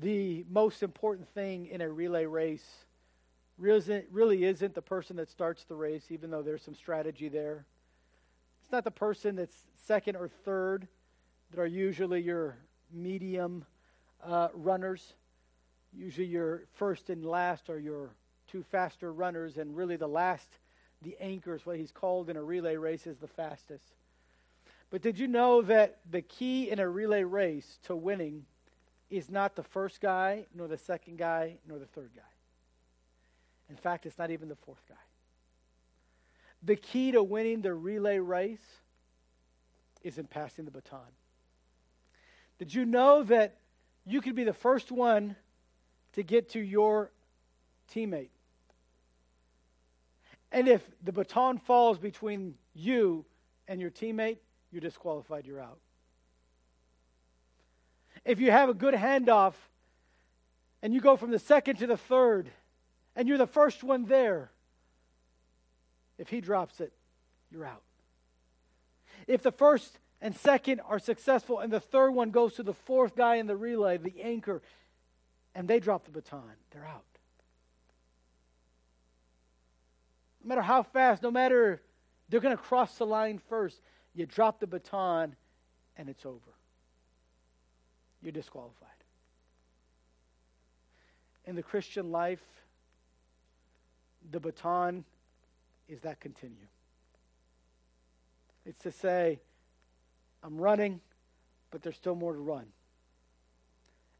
the 0.00 0.46
most 0.48 0.84
important 0.84 1.28
thing 1.34 1.66
in 1.66 1.80
a 1.80 1.90
relay 1.90 2.26
race 2.26 2.84
really 3.58 4.44
isn't 4.44 4.72
the 4.72 4.82
person 4.82 5.16
that 5.16 5.28
starts 5.28 5.64
the 5.64 5.74
race, 5.74 6.04
even 6.10 6.30
though 6.30 6.40
there's 6.40 6.62
some 6.62 6.76
strategy 6.76 7.28
there. 7.28 7.66
It's 8.62 8.70
not 8.70 8.84
the 8.84 8.92
person 8.92 9.34
that's 9.34 9.64
second 9.84 10.14
or 10.14 10.28
third 10.28 10.86
that 11.50 11.58
are 11.58 11.66
usually 11.66 12.20
your 12.20 12.56
medium 12.92 13.64
uh, 14.24 14.46
runners. 14.54 15.14
Usually 15.92 16.28
your 16.28 16.62
first 16.74 17.10
and 17.10 17.24
last 17.24 17.68
are 17.68 17.80
your 17.80 18.10
two 18.46 18.62
faster 18.62 19.12
runners, 19.12 19.56
and 19.58 19.76
really 19.76 19.96
the 19.96 20.06
last, 20.06 20.46
the 21.02 21.16
anchor 21.20 21.56
is 21.56 21.66
what 21.66 21.78
he's 21.78 21.90
called 21.90 22.30
in 22.30 22.36
a 22.36 22.42
relay 22.44 22.76
race, 22.76 23.08
is 23.08 23.18
the 23.18 23.26
fastest. 23.26 23.96
But 24.92 25.00
did 25.00 25.18
you 25.18 25.26
know 25.26 25.62
that 25.62 26.00
the 26.10 26.20
key 26.20 26.68
in 26.70 26.78
a 26.78 26.86
relay 26.86 27.24
race 27.24 27.78
to 27.84 27.96
winning 27.96 28.44
is 29.08 29.30
not 29.30 29.56
the 29.56 29.62
first 29.62 30.02
guy, 30.02 30.44
nor 30.54 30.68
the 30.68 30.76
second 30.76 31.16
guy, 31.16 31.56
nor 31.66 31.78
the 31.78 31.86
third 31.86 32.10
guy? 32.14 32.20
In 33.70 33.76
fact, 33.76 34.04
it's 34.04 34.18
not 34.18 34.30
even 34.30 34.50
the 34.50 34.54
fourth 34.54 34.82
guy. 34.86 34.94
The 36.62 36.76
key 36.76 37.10
to 37.12 37.22
winning 37.22 37.62
the 37.62 37.72
relay 37.72 38.18
race 38.18 38.60
is 40.02 40.18
in 40.18 40.26
passing 40.26 40.66
the 40.66 40.70
baton. 40.70 41.00
Did 42.58 42.74
you 42.74 42.84
know 42.84 43.22
that 43.22 43.56
you 44.04 44.20
could 44.20 44.34
be 44.34 44.44
the 44.44 44.52
first 44.52 44.92
one 44.92 45.36
to 46.12 46.22
get 46.22 46.50
to 46.50 46.60
your 46.60 47.10
teammate? 47.94 48.28
And 50.52 50.68
if 50.68 50.86
the 51.02 51.12
baton 51.12 51.56
falls 51.56 51.98
between 51.98 52.56
you 52.74 53.24
and 53.66 53.80
your 53.80 53.90
teammate, 53.90 54.36
you're 54.72 54.80
disqualified, 54.80 55.46
you're 55.46 55.60
out. 55.60 55.78
If 58.24 58.40
you 58.40 58.50
have 58.50 58.68
a 58.68 58.74
good 58.74 58.94
handoff 58.94 59.54
and 60.82 60.94
you 60.94 61.00
go 61.00 61.16
from 61.16 61.30
the 61.30 61.38
second 61.38 61.76
to 61.76 61.86
the 61.86 61.96
third, 61.96 62.50
and 63.14 63.28
you're 63.28 63.38
the 63.38 63.46
first 63.46 63.84
one 63.84 64.06
there, 64.06 64.50
if 66.18 66.28
he 66.28 66.40
drops 66.40 66.80
it, 66.80 66.92
you're 67.50 67.66
out. 67.66 67.82
If 69.26 69.42
the 69.42 69.52
first 69.52 69.98
and 70.20 70.34
second 70.36 70.80
are 70.88 70.98
successful 70.98 71.58
and 71.58 71.72
the 71.72 71.80
third 71.80 72.10
one 72.10 72.30
goes 72.30 72.54
to 72.54 72.62
the 72.62 72.74
fourth 72.74 73.14
guy 73.14 73.36
in 73.36 73.46
the 73.46 73.56
relay, 73.56 73.98
the 73.98 74.22
anchor, 74.22 74.62
and 75.54 75.68
they 75.68 75.80
drop 75.80 76.04
the 76.04 76.10
baton, 76.10 76.42
they're 76.70 76.86
out. 76.86 77.04
No 80.42 80.48
matter 80.48 80.62
how 80.62 80.82
fast, 80.82 81.22
no 81.22 81.30
matter 81.30 81.80
they're 82.28 82.40
going 82.40 82.56
to 82.56 82.62
cross 82.62 82.96
the 82.98 83.06
line 83.06 83.38
first, 83.48 83.80
you 84.14 84.26
drop 84.26 84.60
the 84.60 84.66
baton 84.66 85.34
and 85.96 86.08
it's 86.08 86.26
over. 86.26 86.52
You're 88.22 88.32
disqualified. 88.32 88.88
In 91.44 91.56
the 91.56 91.62
Christian 91.62 92.12
life, 92.12 92.42
the 94.30 94.38
baton 94.38 95.04
is 95.88 96.00
that 96.02 96.20
continue. 96.20 96.68
It's 98.64 98.82
to 98.84 98.92
say, 98.92 99.40
I'm 100.42 100.56
running, 100.56 101.00
but 101.70 101.82
there's 101.82 101.96
still 101.96 102.14
more 102.14 102.32
to 102.32 102.38
run. 102.38 102.66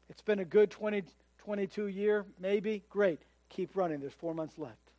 It's 0.09 0.21
been 0.21 0.39
a 0.39 0.45
good 0.45 0.69
20, 0.69 1.03
22 1.37 1.87
year, 1.87 2.25
maybe. 2.39 2.83
Great. 2.89 3.21
Keep 3.49 3.75
running. 3.75 3.99
There's 3.99 4.13
four 4.13 4.33
months 4.33 4.57
left. 4.57 4.91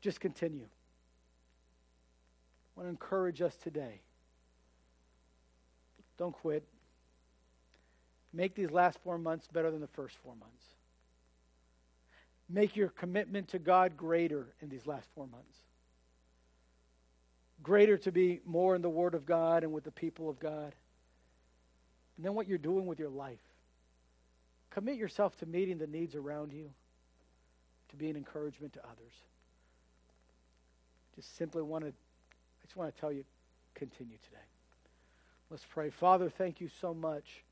Just 0.00 0.20
continue. 0.20 0.66
Want 2.82 2.98
to 2.98 3.04
encourage 3.04 3.40
us 3.40 3.54
today. 3.62 4.00
Don't 6.18 6.32
quit. 6.32 6.64
Make 8.32 8.56
these 8.56 8.72
last 8.72 8.98
four 9.04 9.18
months 9.18 9.46
better 9.46 9.70
than 9.70 9.80
the 9.80 9.86
first 9.86 10.16
four 10.24 10.34
months. 10.34 10.64
Make 12.48 12.74
your 12.74 12.88
commitment 12.88 13.46
to 13.50 13.60
God 13.60 13.96
greater 13.96 14.48
in 14.60 14.68
these 14.68 14.84
last 14.84 15.08
four 15.14 15.28
months. 15.28 15.56
Greater 17.62 17.96
to 17.98 18.10
be 18.10 18.40
more 18.44 18.74
in 18.74 18.82
the 18.82 18.90
Word 18.90 19.14
of 19.14 19.26
God 19.26 19.62
and 19.62 19.72
with 19.72 19.84
the 19.84 19.92
people 19.92 20.28
of 20.28 20.40
God. 20.40 20.74
And 22.16 22.26
then 22.26 22.34
what 22.34 22.48
you're 22.48 22.58
doing 22.58 22.86
with 22.86 22.98
your 22.98 23.10
life. 23.10 23.38
Commit 24.70 24.96
yourself 24.96 25.36
to 25.36 25.46
meeting 25.46 25.78
the 25.78 25.86
needs 25.86 26.16
around 26.16 26.52
you, 26.52 26.68
to 27.90 27.96
be 27.96 28.10
an 28.10 28.16
encouragement 28.16 28.72
to 28.72 28.80
others. 28.80 29.14
Just 31.14 31.36
simply 31.36 31.62
want 31.62 31.84
to, 31.84 31.92
I 32.62 32.66
just 32.66 32.76
want 32.76 32.94
to 32.94 33.00
tell 33.00 33.12
you, 33.12 33.24
continue 33.74 34.16
today. 34.24 34.36
Let's 35.50 35.64
pray. 35.68 35.90
Father, 35.90 36.30
thank 36.30 36.60
you 36.60 36.68
so 36.80 36.94
much 36.94 37.44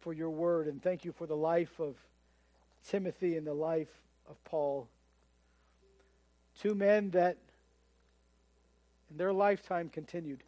for 0.00 0.12
your 0.12 0.30
word, 0.30 0.68
and 0.68 0.82
thank 0.82 1.04
you 1.04 1.12
for 1.12 1.26
the 1.26 1.36
life 1.36 1.80
of 1.80 1.96
Timothy 2.88 3.36
and 3.36 3.46
the 3.46 3.54
life 3.54 3.90
of 4.28 4.42
Paul. 4.44 4.88
Two 6.60 6.74
men 6.74 7.10
that 7.10 7.36
in 9.10 9.16
their 9.16 9.32
lifetime 9.32 9.88
continued. 9.88 10.42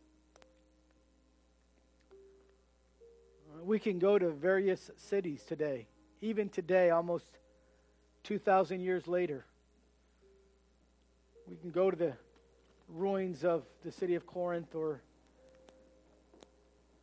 Uh, 2.12 3.64
we 3.64 3.78
can 3.78 3.98
go 3.98 4.18
to 4.18 4.30
various 4.30 4.90
cities 4.96 5.42
today, 5.46 5.86
even 6.20 6.48
today, 6.48 6.90
almost 6.90 7.26
2,000 8.24 8.80
years 8.80 9.06
later. 9.06 9.44
We 11.48 11.56
can 11.56 11.70
go 11.70 11.90
to 11.90 11.96
the 11.96 12.12
ruins 12.94 13.44
of 13.44 13.64
the 13.84 13.92
city 13.92 14.14
of 14.14 14.26
Corinth 14.26 14.74
or 14.74 15.00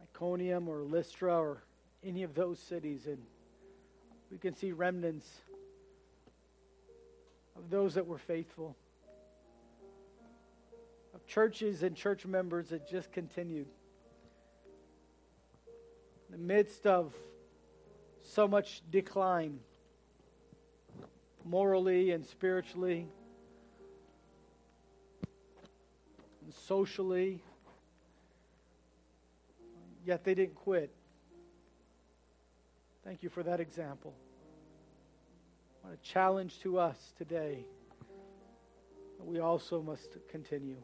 Iconium 0.04 0.68
or 0.68 0.82
Lystra 0.82 1.38
or 1.38 1.64
any 2.04 2.24
of 2.24 2.34
those 2.36 2.60
cities, 2.60 3.08
and 3.08 3.20
we 4.32 4.38
can 4.38 4.56
see 4.56 4.72
remnants 4.72 5.28
of 7.56 7.70
those 7.70 7.96
that 7.96 8.06
were 8.06 8.18
faithful, 8.18 8.76
of 11.14 11.26
churches 11.26 11.84
and 11.84 11.96
church 11.96 12.26
members 12.26 12.70
that 12.70 12.90
just 12.90 13.12
continued. 13.12 13.68
In 16.28 16.32
the 16.32 16.54
midst 16.54 16.86
of 16.86 17.14
so 18.22 18.48
much 18.48 18.82
decline, 18.92 19.60
morally 21.46 22.12
and 22.12 22.26
spiritually, 22.26 23.08
socially, 26.68 27.42
yet 30.06 30.24
they 30.24 30.36
didn't 30.36 30.56
quit. 30.56 30.92
Thank 33.06 33.24
you 33.24 33.30
for 33.30 33.42
that 33.44 33.62
example 33.62 34.14
What 35.82 35.94
a 35.94 35.98
challenge 36.06 36.60
to 36.60 36.78
us 36.78 37.14
today. 37.18 37.66
We 39.24 39.40
also 39.40 39.82
must 39.82 40.18
continue. 40.30 40.78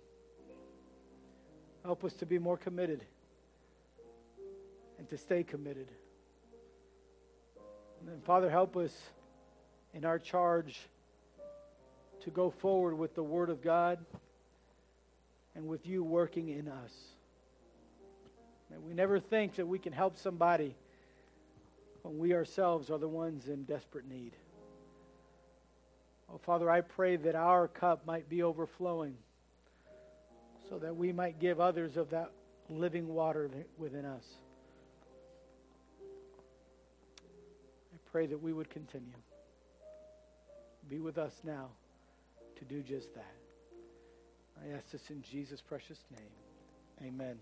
Help 1.83 2.05
us 2.05 2.13
to 2.13 2.25
be 2.25 2.39
more 2.39 2.57
committed 2.57 3.03
and 4.97 5.07
to 5.09 5.17
stay 5.17 5.43
committed. 5.43 5.89
And 7.99 8.09
then, 8.09 8.21
Father, 8.21 8.49
help 8.49 8.77
us 8.77 8.95
in 9.93 10.05
our 10.05 10.17
charge 10.17 10.79
to 12.21 12.29
go 12.29 12.49
forward 12.49 12.97
with 12.97 13.15
the 13.15 13.23
Word 13.23 13.49
of 13.49 13.61
God 13.61 13.99
and 15.55 15.67
with 15.67 15.85
you 15.85 16.03
working 16.03 16.49
in 16.49 16.67
us. 16.67 16.93
May 18.69 18.77
we 18.77 18.93
never 18.93 19.19
think 19.19 19.55
that 19.55 19.67
we 19.67 19.79
can 19.79 19.93
help 19.93 20.17
somebody 20.17 20.75
when 22.01 22.17
we 22.17 22.33
ourselves 22.33 22.89
are 22.89 22.97
the 22.97 23.07
ones 23.07 23.47
in 23.47 23.63
desperate 23.63 24.07
need. 24.07 24.33
Oh, 26.31 26.39
Father, 26.39 26.69
I 26.69 26.81
pray 26.81 27.15
that 27.17 27.35
our 27.35 27.67
cup 27.67 28.05
might 28.05 28.27
be 28.29 28.43
overflowing 28.43 29.15
so 30.69 30.79
that 30.79 30.95
we 30.95 31.11
might 31.11 31.39
give 31.39 31.59
others 31.59 31.97
of 31.97 32.09
that 32.09 32.31
living 32.69 33.07
water 33.07 33.49
within 33.77 34.05
us. 34.05 34.25
I 37.93 37.97
pray 38.11 38.25
that 38.25 38.41
we 38.41 38.53
would 38.53 38.69
continue. 38.69 39.13
Be 40.89 40.99
with 40.99 41.17
us 41.17 41.33
now 41.43 41.67
to 42.57 42.65
do 42.65 42.81
just 42.81 43.13
that. 43.13 43.42
I 44.61 44.75
ask 44.75 44.91
this 44.91 45.09
in 45.09 45.21
Jesus' 45.21 45.61
precious 45.61 45.99
name. 46.11 47.07
Amen. 47.07 47.39